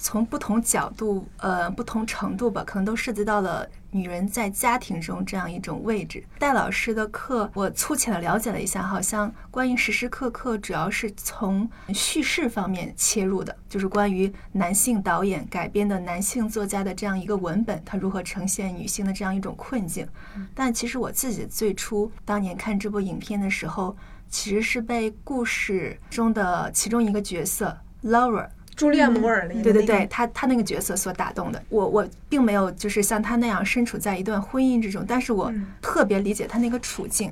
[0.00, 6.24] 从不同角度，呃，不同程度吧，可能都涉及到了女人在家庭中这样一种位置。
[6.38, 20.08] 戴老师的课，我粗浅的了解了一下，好像关于时时刻刻，主要是从叙事方面切入的，就是关于男性导演改编的男性作家的这样一个文本，它如何呈现女性的这样一种困境。
[20.54, 23.94] 但其实我自己最初当年看这部影片的时候，
[24.30, 28.48] 其实是被故事中的其中一个角色 Laura。
[28.80, 31.62] 朱丽安·摩尔那个，对对对，他他那个角色所打动的。
[31.68, 35.52] 我，我并没有就是像他那样身处在一段婚姻之中，但是我
[35.82, 37.30] 特别理解他那个处境，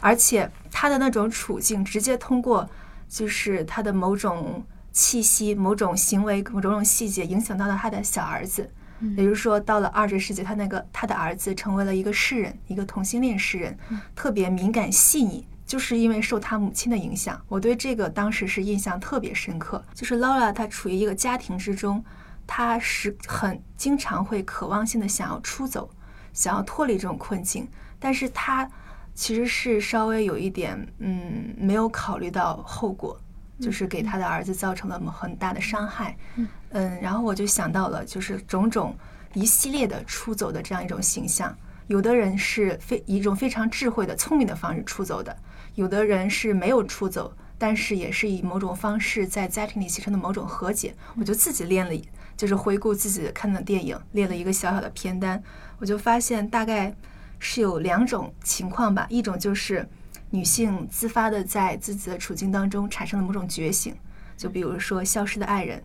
[0.00, 2.68] 而且他的那种处境直接通过
[3.08, 8.68] 就是他的某种气息、某种行为、某种细节影响到了他的小儿子，
[9.16, 13.78] 也就是说，到了二十世纪，他那个他的儿子成为了一个诗人，一个同性恋诗人，
[14.16, 15.46] 特别敏感细腻。
[15.68, 19.84] 就是因为受他母亲的影响，我对这个当时是印象特别深刻。
[19.94, 22.02] 就是 Laura，她处于一个家庭之中，
[22.46, 25.90] 她是很经常会渴望性的想要出走，
[26.32, 28.68] 想要脱离这种困境，但是她
[29.14, 33.20] 其实是稍微有一点，嗯，没有考虑到后果，
[33.60, 36.16] 就是给他的儿子造成了很大的伤害。
[36.70, 38.96] 嗯，然后我就想到了，就是种种
[39.34, 41.54] 一系列的出走的这样一种形象。
[41.88, 45.36] 有的人是非以一种非常智慧的、聪明的方式出走的。
[45.78, 50.92] 有的人是没有出走，但是也是以某种方式在家庭里形成的某种和解。
[51.16, 52.02] 我就自己练了，
[52.36, 55.40] 就是回顾自己看的电影，列了一个小小的片单。
[55.78, 56.92] 我就发现大概
[57.38, 59.88] 是有两种情况吧，一种就是
[60.30, 63.94] 女性自发的在自己的处境当中产生了某种觉醒，
[64.36, 65.80] 就比如说消失的爱人，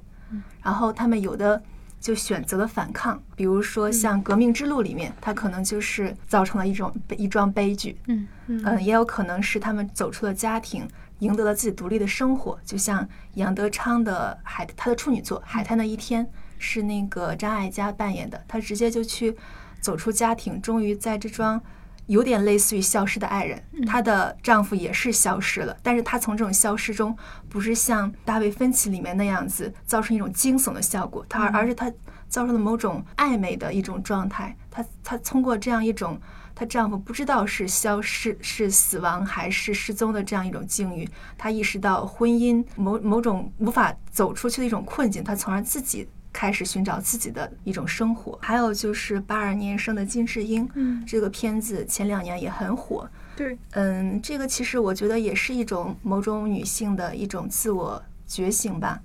[0.63, 1.61] 然后他们有的。
[2.03, 7.97] 就选择了反抗，比如说像《革命之路》里面，他可能就是造成了一种一桩悲剧。
[8.07, 10.85] 嗯嗯，也有可能是他们走出了家庭，
[11.19, 12.59] 赢得了自己独立的生活。
[12.65, 16.25] 就像杨德昌的海，他的处女作《海滩的一天》
[16.59, 19.33] 是那个张艾嘉扮演的，他直接就去
[19.79, 21.63] 走出家庭，终于在这桩。
[22.07, 27.15] 有点类似于消失的爱人，她的丈夫也是消失了，但是她从这种消失中，
[27.49, 31.89] 不是像大卫芬奇里面那样子造成一种惊悚的效果，她而是她
[32.27, 34.55] 造成了某种暧昧的一种状态。
[34.69, 36.19] 她她通过这样一种
[36.53, 46.07] 她丈夫不知道是消失是死亡还是失踪的这样一种境遇，她意识到婚姻某某种无法走出去的一种困境，她从而自己。
[46.33, 58.99] 开始寻找自己的一种生活，还有就是八二年生的金智英，嗯，这个片子前两年也很火，对，嗯，这个其实我觉得也是一种某种女性的一种自我觉醒吧。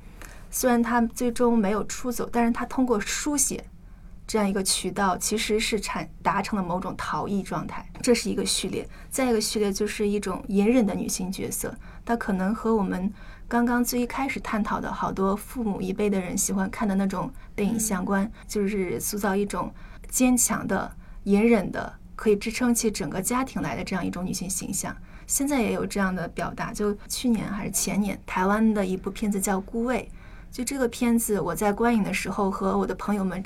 [0.51, 3.63] 虽然她最终没有出走，但是她通过书写
[4.27, 7.87] 这样一个渠道，其实是产达成了某种逃逸状态。
[8.01, 11.75] 这是一个序列，再一个序列就是一种隐忍的女性角色，
[12.07, 13.13] 她可能和我们。
[13.49, 19.73] 刚刚最一开始探讨的好多父母一辈的人喜欢看的那种电影相关，就是塑造一种
[20.07, 20.93] 坚强的、
[21.25, 24.95] 隐忍的、可以支撑起整个家庭来的这样一种女性形象。
[25.27, 30.07] 现在也有这样的表达，就去年还是前年，台湾的一部片子叫《孤味》，
[30.55, 33.43] 就这个片子，我在观影的时候和我的朋友们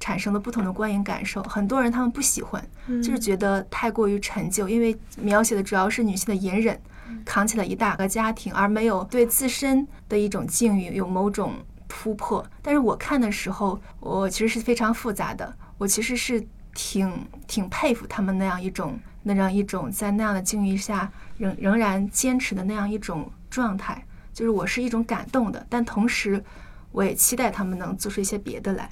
[0.00, 1.40] 产生了不同的观影感受。
[1.44, 6.80] 很多人他们不喜欢，就是觉得太过于陈旧，因为描写的主要是女性的隐忍，
[7.24, 11.54] 扛起了一大个家庭，而没有对自身的一种境遇有某种
[11.88, 12.44] 突破。
[12.62, 24.04] 但是我看的时候，我其实是非常复杂的，我其实是挺挺佩服他们那样一种那样一种在那样的境遇下仍仍然坚持的那样一种状态。
[24.32, 26.44] 就是我是一种感动的，但同时
[26.92, 28.90] 我也期待他们能做出一些别的来。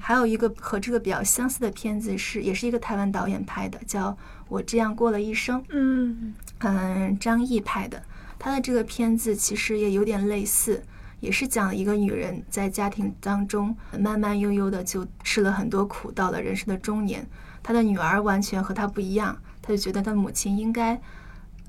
[0.00, 4.10] 还有一个和这个比较相似的片子是，也是一个台湾导演拍的，叫
[4.48, 5.60] 《我这样过了一生》。
[5.68, 6.32] 嗯
[6.64, 8.02] 嗯，张译拍的，
[8.38, 10.82] 他的这个片子其实也有点类似，
[11.20, 17.26] 也是讲一个女人在家庭当中慢慢悠悠的就吃了很多苦，到了人生的中年，
[17.62, 21.00] 她的女儿完全和她不一样，她就觉得她母亲应该。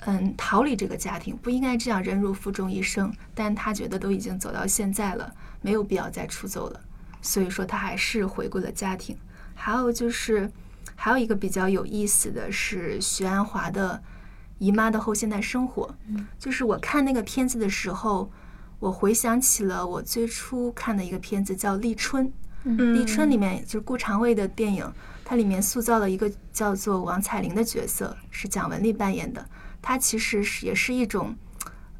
[0.07, 6.79] 嗯，逃离这个家庭不应该这样忍辱负重一生，但他觉得都已经走到现在了，没有必要再出走了，
[7.21, 9.17] 所以说他还是回归了家庭。
[9.55, 10.51] 还有就是，
[10.95, 13.99] 还有一个比较有意思的是徐安华的
[14.57, 15.93] 《姨妈的后现代生活》，
[16.39, 18.31] 就是我看那个片子的时候，
[18.79, 22.31] 我回想起了我最初看的一个片子叫《立春》，
[22.93, 24.89] 《立春》里面就是顾长卫的电影，
[25.23, 29.45] 它里面塑造了一个叫做王彩玲的角色，是蒋雯丽扮演的。
[29.81, 31.35] 她其实是也是一种，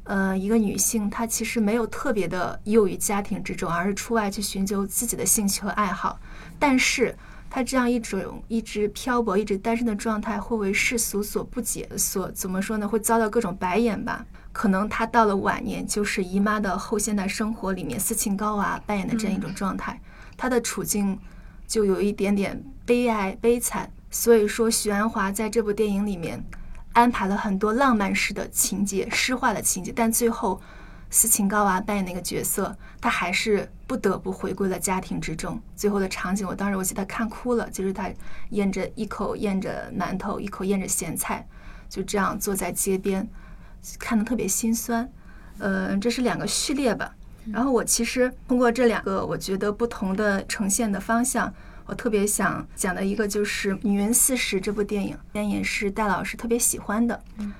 [0.04, 6.18] 呃，一个女性，她其实没有特别的囿于家庭之中，而是出外去寻求自己的兴趣和爱好。
[6.58, 7.16] 但是
[7.56, 12.86] 她这样一种一直漂泊、一直单身的状态，会为世俗所不解，所怎么说呢？
[12.86, 14.26] 会遭到各种白眼吧？
[14.52, 19.98] 可能他到了晚年，就是姨妈的后现代生活里面，斯琴高娃扮演的这样一种状态，
[20.36, 21.18] 她的处境
[21.66, 23.90] 就有一点点悲哀、悲惨。
[24.10, 26.44] 所以说，许鞍华在这部电影里面。
[26.92, 30.58] 安排了很多浪漫式的情节、诗化的情节，但最后，
[31.10, 35.60] 斯琴高娃扮演那个角色，她还是不得不回归了家庭之中。
[35.74, 38.10] 最后的场景，我当时我记得看哭了，就是她
[38.50, 41.46] 咽着一口咽着馒头，一口咽着咸菜，
[41.88, 43.28] 就这样坐在街边，
[43.98, 45.08] 看得特别心酸。
[45.58, 47.14] 呃，这是两个序列吧。
[47.52, 51.52] 然后我其实通过这两个，我觉得不同的呈现的方向。
[51.88, 57.22] 我特别想讲的一个就是《女人四十》这部电影，电影是戴老师特别喜欢的。
[57.38, 57.52] 嗯，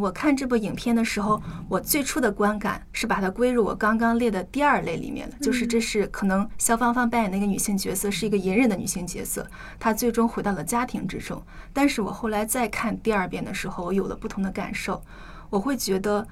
[0.00, 9.46] 我看这部影片的时候，我最初的观感是把它归入我刚刚列的第二类里面的，就是这是可能肖芳芳扮演那个女性角色是一个隐忍的女性角色，
[9.78, 11.42] 她最终回到了家庭之中。
[11.72, 15.02] 但是我后来再看第二遍的时候，我有了不同的感受，
[15.50, 16.26] 我会觉得，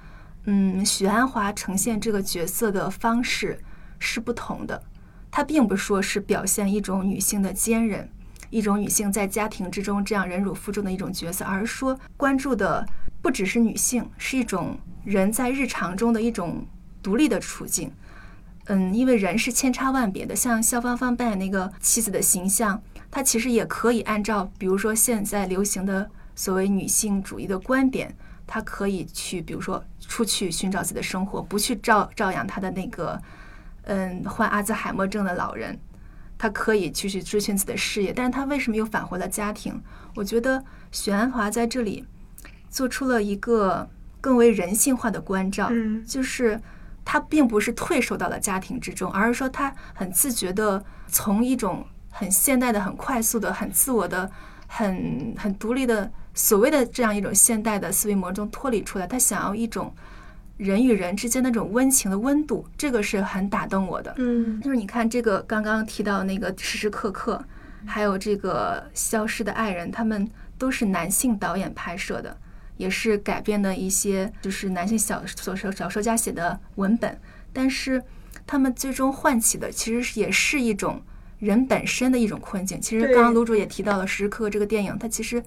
[0.45, 3.59] 嗯，许鞍华呈现这个角色的方式
[3.99, 4.83] 是不同的。
[5.31, 8.09] 她并不说是表现一种女性的坚韧，
[8.53, 12.87] 一种女性在家庭之中这样忍辱负重的一种角色，而是说关注的
[13.23, 16.65] 不只是女性，是一种人在日常中的一种
[17.03, 17.91] 独立的处境。
[18.67, 22.81] 嗯，因为人是千差万别的，像肖芳芳扮演那个妻子的形象，
[23.11, 28.15] 她其实也可以按照，比如说现在流行的所谓女性主义的观点，
[28.47, 33.21] 她可以去，比如说出去寻找自己的生活，不去照照养她的那个。
[33.85, 35.77] 嗯，患阿兹海默症的老人，
[36.43, 39.81] 他可以继续追寻自己的事业，但是他为什么又返回了家庭？
[40.17, 42.05] 我觉得许鞍华在这里
[42.69, 43.89] 做出了一个
[44.21, 45.71] 更为人性化的关照，
[46.05, 46.61] 就是
[47.05, 54.29] 他并不是退守到了家庭之中，而是说他很自觉的从一种很现代的、很快速的、很自我的、
[54.67, 59.95] 很很独立的所谓的这样一种现代的思维模中脱离出来，他想要一种。
[60.59, 64.15] 人与人之间那种温情的温度，这个是很打动我的。
[64.19, 67.43] 嗯，就是你看这个刚刚提到那个时时刻刻，
[67.85, 70.29] 还有这个消失的爱人，他们
[70.59, 72.37] 都是男性导演拍摄的，
[72.77, 77.19] 也是改编的一些就是男性小小说小说家写的文本，
[77.53, 78.01] 但是
[78.47, 81.03] 他们最终唤起的其实也是一种
[81.39, 82.81] 人本身的一种困境。
[82.81, 85.43] 其实刚刚卢主也提到了时时刻刻这个电影，它其实。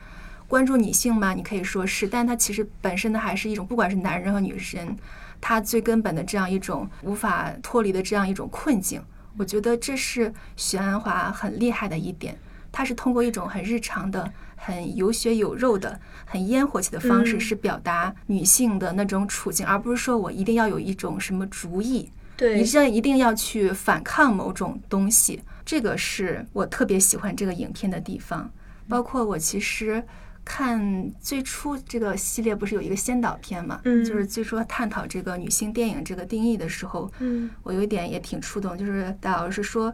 [0.47, 4.95] 关注女性吗，你可以说是，但它其实本身的还是一种，不管是男人和女人，
[5.41, 9.01] 他最根本的这样一种无法脱离的这样一种困境。
[9.37, 12.37] 我觉得这是许鞍华很厉害的一点，
[12.71, 25.41] 他是通过一种很日常的、很有血有肉的、很烟火气的方式，是表达女性的那种处境，而不是说我一定要有一种什么主意，对，你现在一定要去反抗某种东西。
[25.65, 28.51] 这个是我特别喜欢这个影片的地方，
[28.87, 30.03] 包括我其实。
[30.45, 33.81] 看最初这个系列不是有一个先导片嘛？
[33.83, 39.93] 嗯，就是最初探讨这个女性电影这个定义的时候，嗯，我有一点也挺触动，就是戴老师说，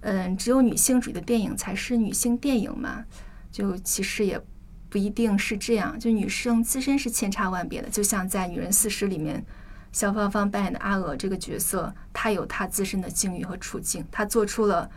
[0.00, 3.04] 嗯，只有女性主义的电影才是女性电影嘛？
[3.50, 4.40] 就其实也
[4.88, 9.44] 不一定是这样，就女生自身是千差万别的，就像在《女人四十》里面，
[9.90, 14.88] 肖芳芳扮演的阿娥这个角色，她有她自身的境遇和处境，她做出了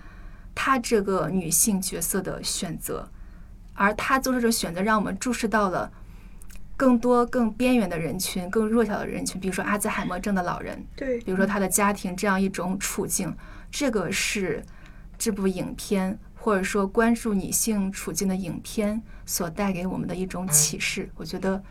[0.54, 3.10] 她这个女性角色的选择，
[3.74, 5.92] 而他做出这个选择，让我们注视到了
[6.76, 13.36] 更多更边缘的人群、更弱小的人群，比如说阿兹海默症的老人，对，比如说他的家庭这样一种处境，
[13.72, 14.64] 这个是
[15.18, 21.10] 这部影片或者说关注女性处境的影片所带给我们的一种启示。
[21.16, 21.64] 我觉得，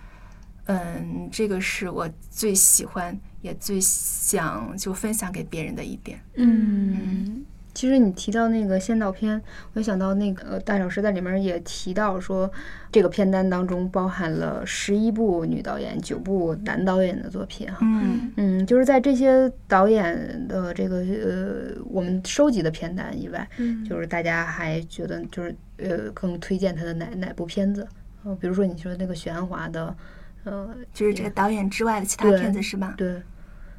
[0.64, 6.20] 嗯，这个是我最喜欢也最想就分享给别人的一点。
[6.36, 7.44] 嗯，
[7.74, 9.40] 其实你提到那个先导片，
[9.72, 12.50] 我就想到那个呃大老师在里面也提到说，
[12.90, 17.78] 这个片单当中包含了十一部女导演、九部男导演的作品哈。
[17.82, 27.86] 嗯嗯，就是在这些导演的这个呃我们收集的片单以外，嗯就是大家还觉得就是呃更推荐他的哪哪部片子？
[28.24, 29.96] 呃，比如说你说那个许鞍华的，
[30.44, 32.94] 呃，就是这个导演之外的其他片子是吧？
[32.96, 33.20] 对，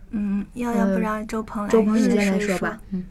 [0.09, 2.81] 嗯，要要不呃让周鹏来周鹏你先来说吧。
[2.89, 3.03] 嗯嗯，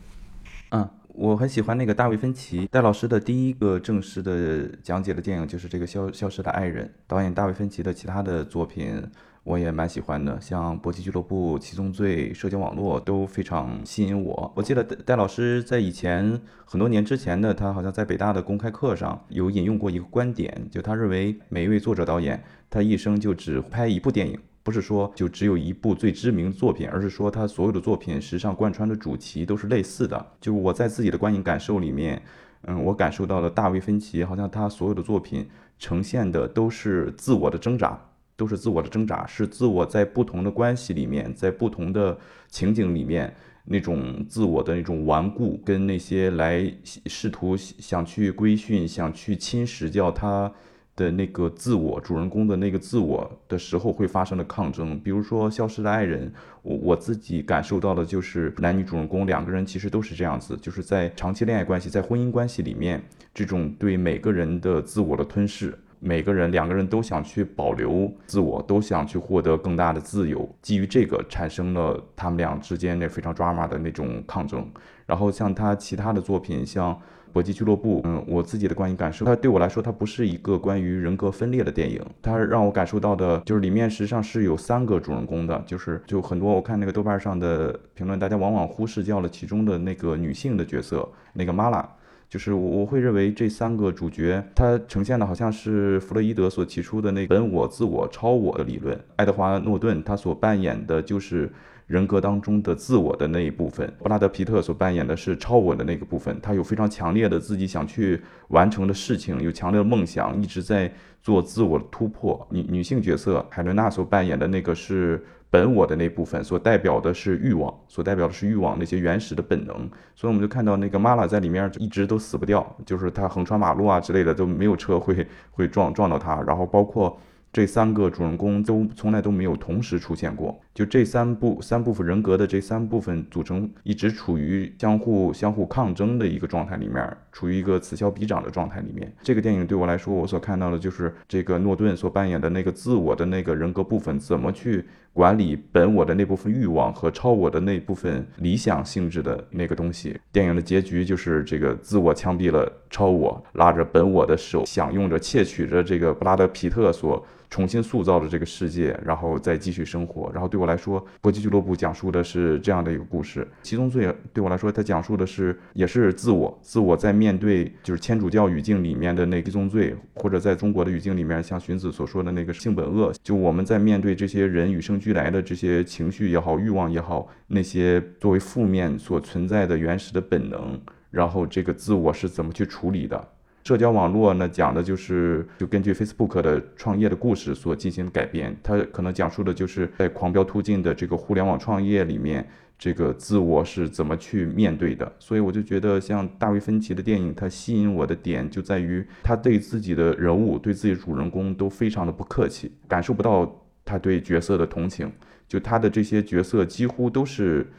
[1.15, 6.91] 我很喜欢那个大卫芬奇戴老师的第一个正式的讲解的电影就是这个消消失的爱人。
[7.07, 9.03] 导演大卫芬奇的其他的作品
[9.45, 14.53] 我也蛮喜欢的，像《搏击俱乐部》《七宗罪》《社交网络》都非常吸引我。
[14.55, 24.39] 我记得戴戴老师在以前很多年之前的他好像在北大的公开课上有引用过一个观点，就他认为每一位作者导演他一生就只拍一部电影。
[24.63, 30.25] 不是说就只有一部最知名作品，而是说他所有的作品时尚贯穿的主题都是类似的。
[30.41, 32.23] 就是我在自己的观影感受里面，
[32.63, 35.49] 嗯，我感受到了大卫芬奇好像他所有的作品
[35.79, 38.01] 呈现的都是自我的挣扎，
[38.37, 42.17] 都是自我的挣扎，是自我在不同的关系里面，在不同的
[42.49, 43.35] 情景里面
[43.65, 50.53] 那种自我的那种顽固，跟那些来试图想去规训、想去侵蚀掉他。
[50.95, 56.28] 的那个自我，主人公的那个自我的时候会发生的抗争，比如说《消失的爱人》，
[56.62, 74.70] 我我自己感受到的就是男女主人公两个人其实都是这样子，就是在长期恋爱关系、在婚姻关系里面，这种对每个人的自我的吞噬，每个人两个人都想去保留自我，都想去获得更大的自由，基于这个产生了他们俩之间那非常 drama 的那种抗争。
[75.07, 77.01] 然后像他其他的作品，像。
[77.33, 91.89] 搏击俱乐部，嗯，我自己的观影感受，它对我来说，它不是一个关于人格分裂的电影，它让我感受到的就是里面实际上是有三个主人公的，就是就很多我看那个豆瓣上的评论，大家往往忽视掉了其中的那个女性的角色，那个玛拉，
[92.28, 101.51] 就是我我会认为这三个主角，它呈现的好像是弗洛伊德所提出的那本我、自我、超我的理论，爱德华诺顿他所扮演的就是。
[101.87, 112.47] 人格当中的自我的那一部分，布拉德皮特所扮演的是超我的那个部分，他有非常强烈的自己想去完成的事情，有强烈的梦想，一直在做自我的突破。
[112.51, 119.76] 女女性角色海伦娜所扮演的那个是本我的那部分，所代表的是欲望，所代表的是欲望那些原始的本能。
[120.14, 127.18] 所以我们就看到那个玛拉在里面一直都死不掉，就是她横穿马路啊之类的都没有车会 会撞撞到她，然后包括。
[127.55, 139.12] 这三个主人公都从来都没有同时出现过，就这三部三部分人格的这三部分组成，一直处于相互相互抗争的一个状态里面，处于一个此消彼长的状态里面。
[139.23, 150.18] 这个电影对我来说，我所看到的就是这个诺顿所扮演的那个自我的那个人格部分，怎么去管理本我的那部分欲望和超我的那部分理想性质的那个东西。
[150.33, 157.23] 电影的结局就是这个自我枪毙了超我，拉着本我的手，享用着窃取着这个布拉德皮特所。
[157.53, 160.31] 重新塑造了这个世界，然后再继续生活。
[160.33, 163.43] 然后对我来说，《搏击俱乐部》讲述的是这样的一个故事。
[163.63, 173.13] 《七宗罪》对我来说，它讲述的是也是自我，自我在面对就是天主教语境里面的那七宗罪，或者在中国的语境里面，像荀子所说的那个性本恶。
[173.23, 180.81] 就我们在面对这些人与生俱来的这些情绪也好、欲望也好，那些作为负面所存在的原始的本能，
[181.11, 183.29] 然后这个自我是怎么去处理的？
[183.65, 192.45] 社交网络呢，讲的就是就根据 Facebook 的创业的故事所进行改编，它可能讲述的就是在狂飙突进的这个互联网创业里面，
[192.77, 195.11] 这个自我是怎么去面对的。
[195.21, 205.09] 所以我就觉得，像大卫芬奇的电影，它吸引我的点就在于他对自己的人物、对自己主人公都非常的不客气，感受不到他对角色的同情。
[205.47, 207.71] 就他的这些角色几乎都是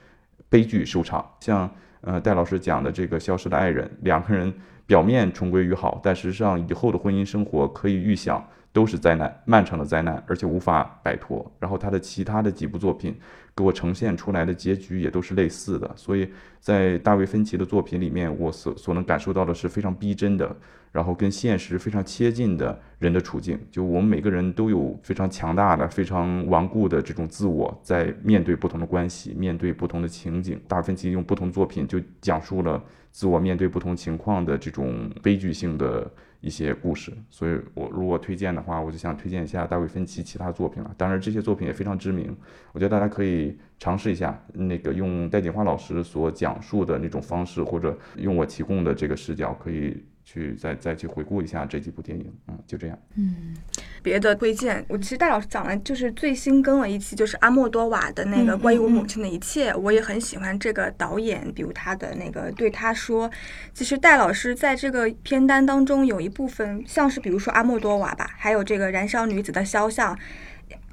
[0.47, 1.69] 悲剧收场，像
[1.99, 4.53] 呃戴老师讲的这个消失的爱人，两个人。
[4.85, 11.49] 表面重归于好，但实际上以后的婚姻生活可以预想都是灾难，漫长的灾难，而且无法摆脱。
[11.59, 13.15] 然后他的其他的几部作品，
[13.55, 15.89] 给我呈现出来的结局也都是类似的。
[15.95, 16.29] 所以
[16.59, 20.55] 在大卫芬奇的作品里面，我所所能感受到的是非常逼真的，
[20.93, 23.59] 然后跟现实非常贴近的人的处境。
[23.69, 30.57] 就我们每个人都有非常强大的、非常顽固的这种自我，在面对不同的关系、面对不同的情景。
[30.69, 36.09] 大卫芬奇用不同作品就讲述了自我面对不同情况的这种悲剧性的。
[36.43, 40.93] 一些故事，所以我如果推荐的话，我就想推荐一下大卫芬奇其他作品了。
[40.97, 42.35] 当然，这些作品也非常知名，
[42.73, 50.03] 我觉得大家可以尝试一下，那个用戴锦华老师所讲述的那种方式，或者用我提供的这个视角，可以。
[50.23, 52.97] 去再再去回顾一下这几部电影，嗯，就这样。
[53.15, 53.55] 嗯，
[54.01, 63.29] 别的推荐，我其实戴老师讲了就是最新更了一期，就是阿莫多瓦的那个关于我母亲的一切，我也很喜欢这个导演，比如他的那个对他说，
[63.73, 70.17] 其实戴老师在这个片单当中有一部分像是比如说阿莫多瓦吧，还有这个燃烧女子的肖像。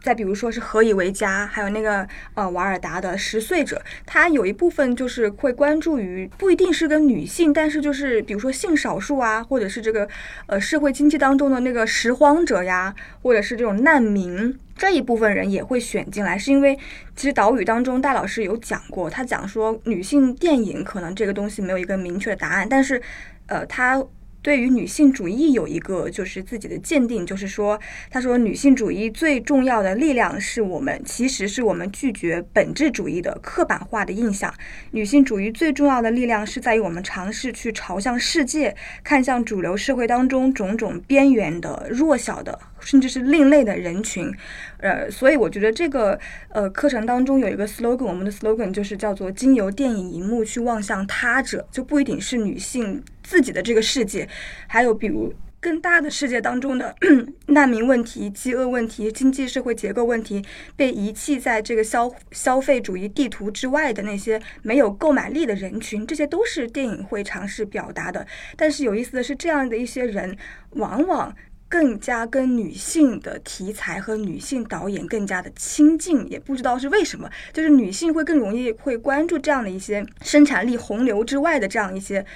[0.03, 10.09] 再比如说是何以为家，还有那个呃瓦尔达的十岁者，他有一部分就是会关注于不一定是跟女性，但是就是比如说性少数啊，或者是这个
[10.47, 16.79] 呃社会经济当中的那个拾荒者呀，或者是这种难民这一部分人也会选进来，是因为
[17.15, 23.01] 其实岛屿当中戴老师有讲过，他讲说女性电影可能这个东西没有一个明确的答案，但是
[23.47, 24.03] 呃他。
[24.43, 27.79] 对于女性主义有一个就是自己的鉴定，就是说，
[28.11, 34.53] 他说女性主义最重要的力量是我们，其实是我们拒绝本质主义的刻板化的印象。
[34.93, 42.59] 女性主义最重要的力量是在于我们尝试去朝向世界，看向主流社会当中种种边缘的、弱小的。
[42.81, 44.33] 甚至是另类的人群，
[44.79, 54.29] 呃，所以我觉得这个呃课程当中有一个 slogan，我们的 slogan 就是叫做“经由电影荧幕去望向他者”，就不一定是女性自己的这个世界，
[54.67, 56.95] 还有比如更大的世界当中的
[57.49, 60.43] 难民问题、饥饿问题、经济社会结构问题，
[60.75, 68.27] 被遗弃在这个消消费主义地图之外的那些没有购买力的人群，这些都是电影会尝试表达的。
[68.57, 70.35] 但是有意思的是，这样的一些人
[70.71, 71.37] 往往。
[71.71, 82.27] 更加跟女性的题材和女性导演更加的亲近，也不知道是为什么，就是女性会更容易会关注这样的一些生产力洪流之外的这样一些。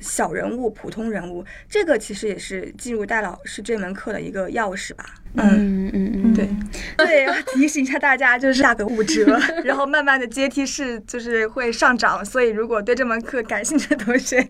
[0.00, 5.04] 小人物、普通人物，这个其实也是进入戴老师这门课的一个钥匙吧。
[5.34, 5.90] 嗯。
[5.92, 6.48] 嗯嗯，对。
[6.96, 14.46] 对，要提醒一下大家，就是价格五折， 然后慢慢的阶梯式就是会上涨，所以如果对这门课感兴趣的同学，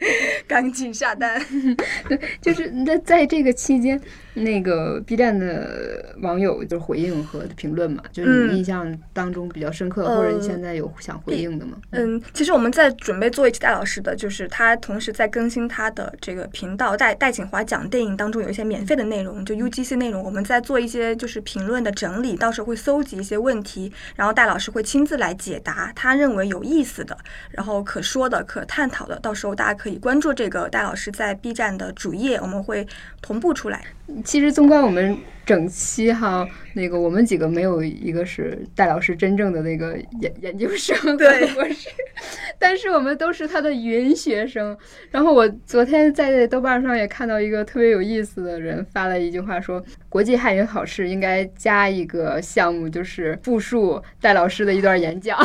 [0.46, 1.40] 赶紧下单。
[2.08, 4.00] 对，就是那在这个期间，
[4.34, 11.76] 那个 B 站的网友就是回应和评论嘛，就是你印象当中比较深刻，或者你现在有想回应的吗？
[11.92, 27.16] 嗯，其实我们在准备做一期戴老师的，就是他同时在更新他的这个频道，戴戴锦华讲电影当中有一些免费的内容，就 UGC 内容，我们在做一些就是评论的整理，到时候会搜集一些问题，然后戴老师会亲自来解答他认为有意思的，
[27.50, 32.86] 然后可说的、可探讨的，到时候大家可以关注这个戴老师在 B 站的主页，我们会
[33.22, 33.82] 同步出来。
[34.24, 35.16] 其实纵观我们。
[35.48, 41.88] 整期哈，那个我们几个没有一个是戴老师真正的那个研研究生对博士，
[42.60, 44.76] 但是我们都是他的云学生。
[45.10, 55.38] 然后我昨天在豆瓣上也看到一个特别有意思的人发了一句话，说国际汉语考试应该加一个项目，就是复述戴老师的一段演讲。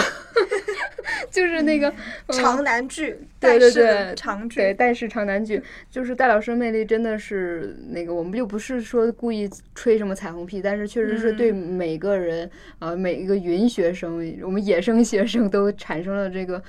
[1.33, 1.91] 就是那个
[2.29, 12.47] 长难句，对对对，长剧，对，但是长难句，就是戴老师魅力真的是那个，我们就不是说故意吹什么彩虹屁，但是确实是对每个人
[12.77, 16.61] 啊，每一个云学生，我们野生学生都产生了这个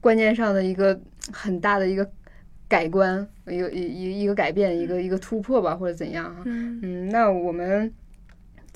[0.00, 0.96] 观念上的一个
[1.32, 2.08] 很大的一个
[2.68, 7.92] 改观，一个一一一个改变，一个一个突破吧，或者怎样哈，嗯，那我们。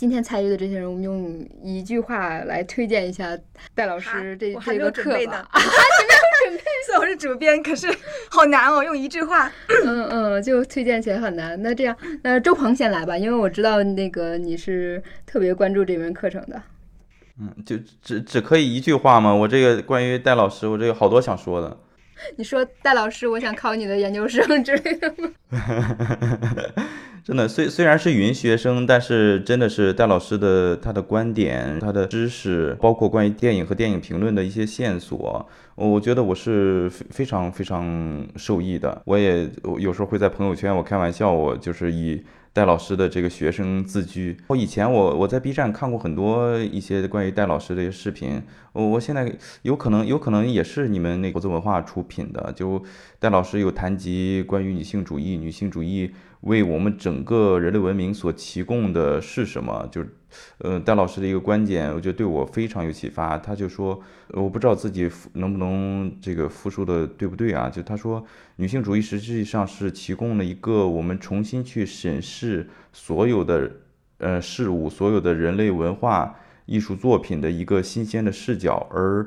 [0.01, 3.39] 今天参与的这些人，我们用一句话来推荐一下
[3.75, 5.47] 戴老师这这个课吧。
[5.51, 5.67] 啊，你
[6.09, 6.65] 没有准备？
[6.87, 7.87] 虽然我是主编，可是
[8.31, 9.53] 好难哦，用一句话。
[9.85, 11.61] 嗯嗯，就推荐起来很难。
[11.61, 16.63] 那这样，那周鹏先来吧，因为我知道那个你是特别关注这门课程的。
[17.39, 19.35] 嗯，就只只可以一句话吗？
[19.35, 21.77] 我这个关于戴老师，我这个好多想说的。
[22.37, 25.31] 你说戴老师，我想考你的研究生之类的吗？
[27.31, 39.01] 真的，虽虽然是云学生，但是真的是戴老师的他的观点、他的知识，包括关于电影和电影评论的一些线索，我觉得我是非非常非常受益的。
[39.05, 39.49] 我也
[39.79, 42.21] 有时候会在朋友圈，我开玩笑，我就是以。
[42.53, 48.43] 戴老师的这个学生自居，我以前我我在 B 站看过很多一些关于戴老师的一些视频，
[48.73, 49.33] 我我现在
[49.63, 52.83] 有可能有可能也是你们那个国子文化出品的，就
[53.21, 56.11] 戴老师有谈及关于女性主义，女性主义
[56.43, 60.09] 为我们整个人类文明所提供的是什么，就是
[60.59, 63.37] 呃，戴老师的一个观点，我觉得对我非常有启发。
[63.37, 67.69] 他就说，我不知道自己能不能这个复述的对不对啊？
[67.69, 68.25] 就他说，
[68.57, 73.71] 女性主义实际上是提供了一个我们重新去审视所有的
[74.19, 76.37] 呃事物、所有的人类文化
[76.67, 79.27] 艺术作品的一个新鲜的视角，而。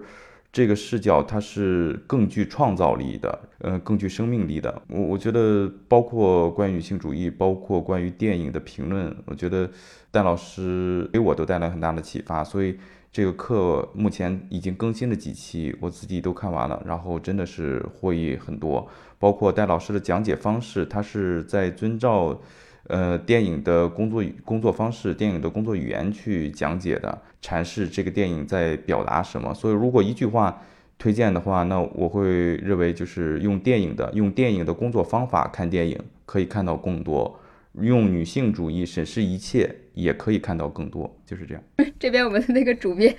[0.54, 4.82] 这个视角它是更具创造力的，呃，更具生命力的。
[4.88, 9.68] 我我觉得，包括关于女性主义，包括关于电影的评论，我觉得
[10.12, 12.44] 戴老师给我都带来很大的启发。
[12.44, 12.78] 所以
[13.12, 18.88] 这个课目前已经更新了几期，我自己都看完了，然后真的是获益很多。
[19.18, 22.40] 包括戴老师的讲解方式，他是在遵照。
[22.88, 29.54] 呃，电影的工作工作方式，电影的工作语言去讲解的，阐释这个电影在表达什么。
[29.54, 30.62] 所以，如果一句话
[30.98, 37.40] 推荐的话，那我会认为就是用电影的，用电影的工作方法看电影，可以看到更多。
[37.82, 41.64] 用女性主义审视一切，也可以看到更多，就是这样。
[42.00, 43.16] 这边我们的那个主编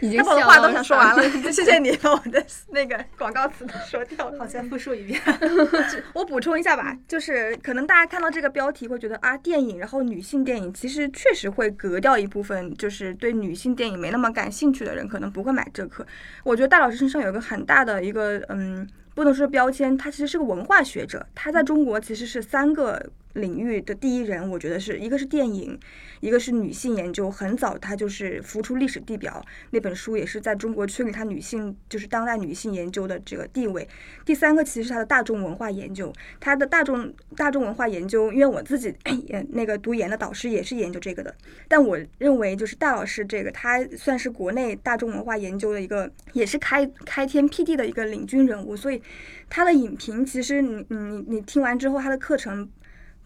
[0.00, 1.22] 已经把话都想说完了，
[1.52, 4.38] 谢谢你把我的那个广告词都说掉了。
[4.38, 5.20] 好，再复述一遍。
[6.14, 16.06] 我补充一下吧，就是可能大家看到这个标题会觉得啊，电影，然后女性电影，其实确实会隔掉一部分，就是对女性电影没那么感兴趣的人，可能不会买这课。
[16.44, 18.86] 我觉得戴老师身上有一个很大的一个，嗯，
[19.20, 23.10] 不能说标签，他其实是个文化学者，他在中国其实是三个。
[23.34, 25.78] 领域的第一人，我觉得是一个是电影，
[26.20, 27.30] 一个是女性研究。
[27.30, 33.86] 很早，她就是浮出历史地表那本书，也是在中国确立她女性就是当代女性研究的这个地位。
[34.24, 38.94] 第三个其实是她的大众文化研究，她的大众大众文化研究，因为我自己
[39.28, 41.34] 也那个读研的导师也是研究这个的。
[41.68, 48.76] 但我认为，就是戴老师这个，他算是国内大众文化研究的一个，也是开开天辟地的一个领军人物。
[48.76, 49.02] 所以，
[49.48, 52.68] 他的影评其实你你你听完之后，他的课程。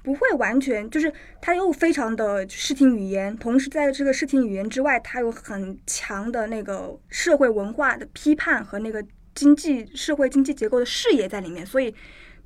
[0.04, 9.02] 不会完全，就是他又非常的视听语言，同时在这个视听语言之外，他有很强的那个社会文化的批判和那个
[9.34, 11.92] 经济社会经济结构的视野在里面，所以，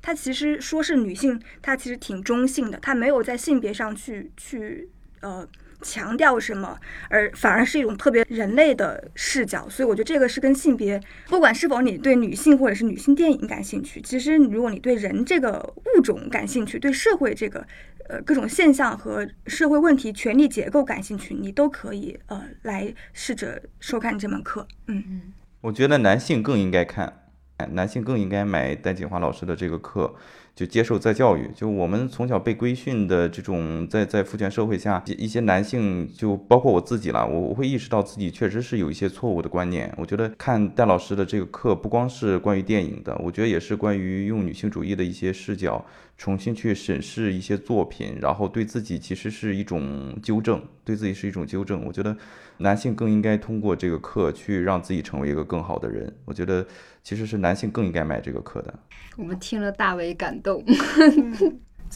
[0.01, 5.47] 他其实说是女性，他其实挺中性的，他没有在性别上去去呃。
[5.81, 6.77] 强调什么，
[7.09, 17.65] 而反而是一种特别人类的视角，所以我觉得这个是跟性别，不管是否你对女性或者是女性电影感兴趣，其实如果你对人这个物种感兴趣，对社会这个
[18.09, 24.67] 呃各种现象和社会问题、权力结构感兴趣，你都可以呃来试着收看这门课。
[24.87, 25.21] 嗯嗯，
[25.61, 27.31] 我觉得男性更应该看，
[27.71, 30.13] 男性更应该买戴锦华老师的这个课。
[30.59, 39.89] 就接受再教育，就我们从小被规训的这种，在在父权社会下，一些男性，就包括我自己了，我我会意识到自己确实是有一些错误的观念。
[39.95, 45.85] 我觉得看戴老师的这个课，不光是关于电影的，我觉得也是关于用女性主义的一些视角，
[46.17, 51.85] 重新去审视一些作品，然后对自己其实是一种纠正，对自己是一种纠正。
[51.85, 52.13] 我觉得
[52.57, 56.13] 男性更应该通过这个课去让自己成为一个更好的人。
[56.25, 56.67] 我觉得。
[57.09, 58.71] 其实是男性更应该买这个课的。
[59.17, 60.63] 我们听了大为感动。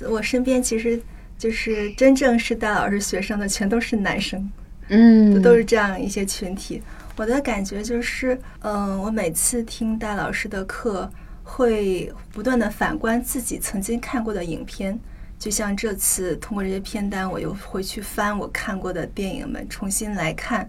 [0.10, 1.00] 我身边其实
[1.38, 4.52] 就是真正是戴老师学生的，全都是男生。
[4.88, 6.82] 嗯，都是这样一些群体。
[7.16, 11.08] 我的感觉就是，嗯，我每次听戴老师的课，
[11.44, 15.00] 会不断的反观自己曾经看过的影片。
[15.38, 20.68] 就像这次通过这些片单，我又回去翻我看过的电影们，重新来看。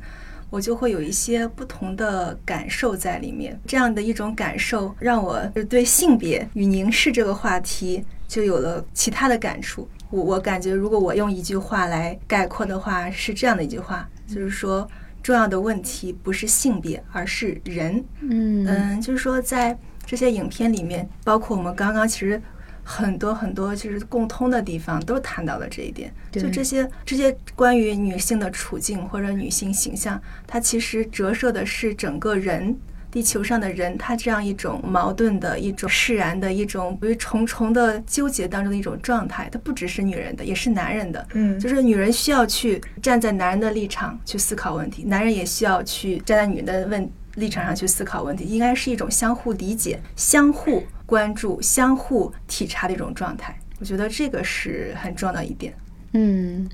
[0.55, 9.89] 我就会有一些不同的感受在里面，这样的一种感受让我对性别与凝视这个话题就有了其他的感触。
[10.11, 14.89] 我我感觉，如果我用一句话来概括的话，是这样的一句话，就是说，
[15.25, 18.05] 重要的问题不是性别，而是人。
[18.21, 19.77] 嗯嗯，就是说，在
[20.07, 22.41] 这些影片里面，包括我们刚刚其实。
[22.85, 26.13] 很多很多就是共通的地方，都谈到了这一点。
[26.31, 32.77] 就这些这些关于女性的处境或者女性形象，它其实折射的是整个人，
[33.11, 39.49] 地球上的人，他这样一种矛盾的一种释然的一种于重重的纠结当中的一种状态。
[39.51, 41.27] 它不只是女人的，也是男人的。
[41.35, 50.83] 嗯，就是女人需要去站在男人的立场去思考问题，男人也需要去站在女人的问立场上去思考问题，应该是一种相互理解、相互。
[51.15, 55.73] 关注、相互体察的一种状态，我觉得这个是很重要的一点。
[56.13, 56.69] 嗯，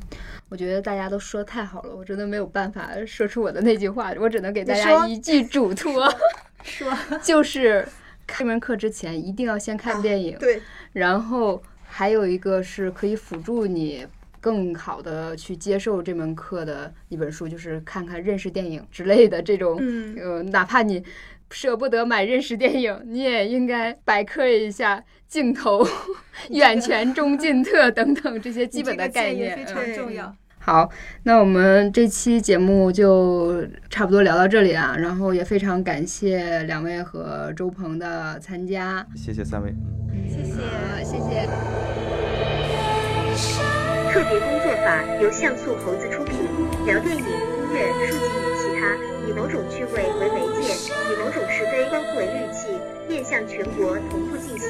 [0.49, 6.11] 我觉得大家都说的太好了，我真的没有办法说出我的那句话，我只能给大家一句嘱托，
[6.65, 6.91] 说
[7.23, 7.87] 就是
[8.27, 10.39] 开门课之前一定要先看电影。
[10.39, 10.63] 对，
[10.95, 14.07] 然后还有一个是可以辅助你
[14.41, 19.79] 更好的去接受这门课的一本书，就是看看认识电影之类的这种，
[20.17, 21.05] 呃，哪怕你。
[21.51, 25.87] 舍不得买认识电影，你也应该百科一下镜头、
[26.51, 30.35] 远全、中近特等等这些基本的概念，非常重要。
[30.63, 30.91] 好，
[31.23, 39.75] 那我们这期节目就差不多聊到这里啊，然后也非常感谢两位和周鹏的参加，谢谢三位。
[40.29, 40.61] 谢谢，
[41.03, 41.49] 谢谢。
[44.13, 46.37] 特别工作法由像素猴子出品，
[46.85, 47.27] 聊电影、音
[47.73, 48.81] 乐、书籍与其他，
[49.31, 52.67] 以某种趣味为媒介，以某种是非关乎为利器，
[53.09, 54.69] 面向全国同步进行，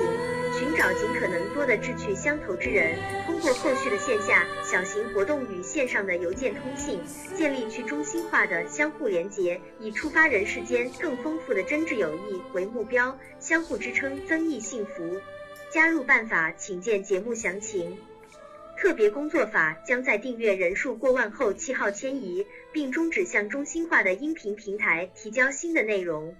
[0.52, 7.00] 寻找尽可能多的志趣相投之人，通过后续的线下小型活动与线上的邮件通信，
[7.34, 15.18] 建立去中心化的相互连结，以触发人世间更丰富的真挚友谊为目标，相互支撑，增益幸福。
[15.72, 17.96] 加入办法，请见节目详情。
[18.80, 26.34] 特别工作法将在订阅人数过万后弃号迁移并终止向中心化的音频平台提交新的内容。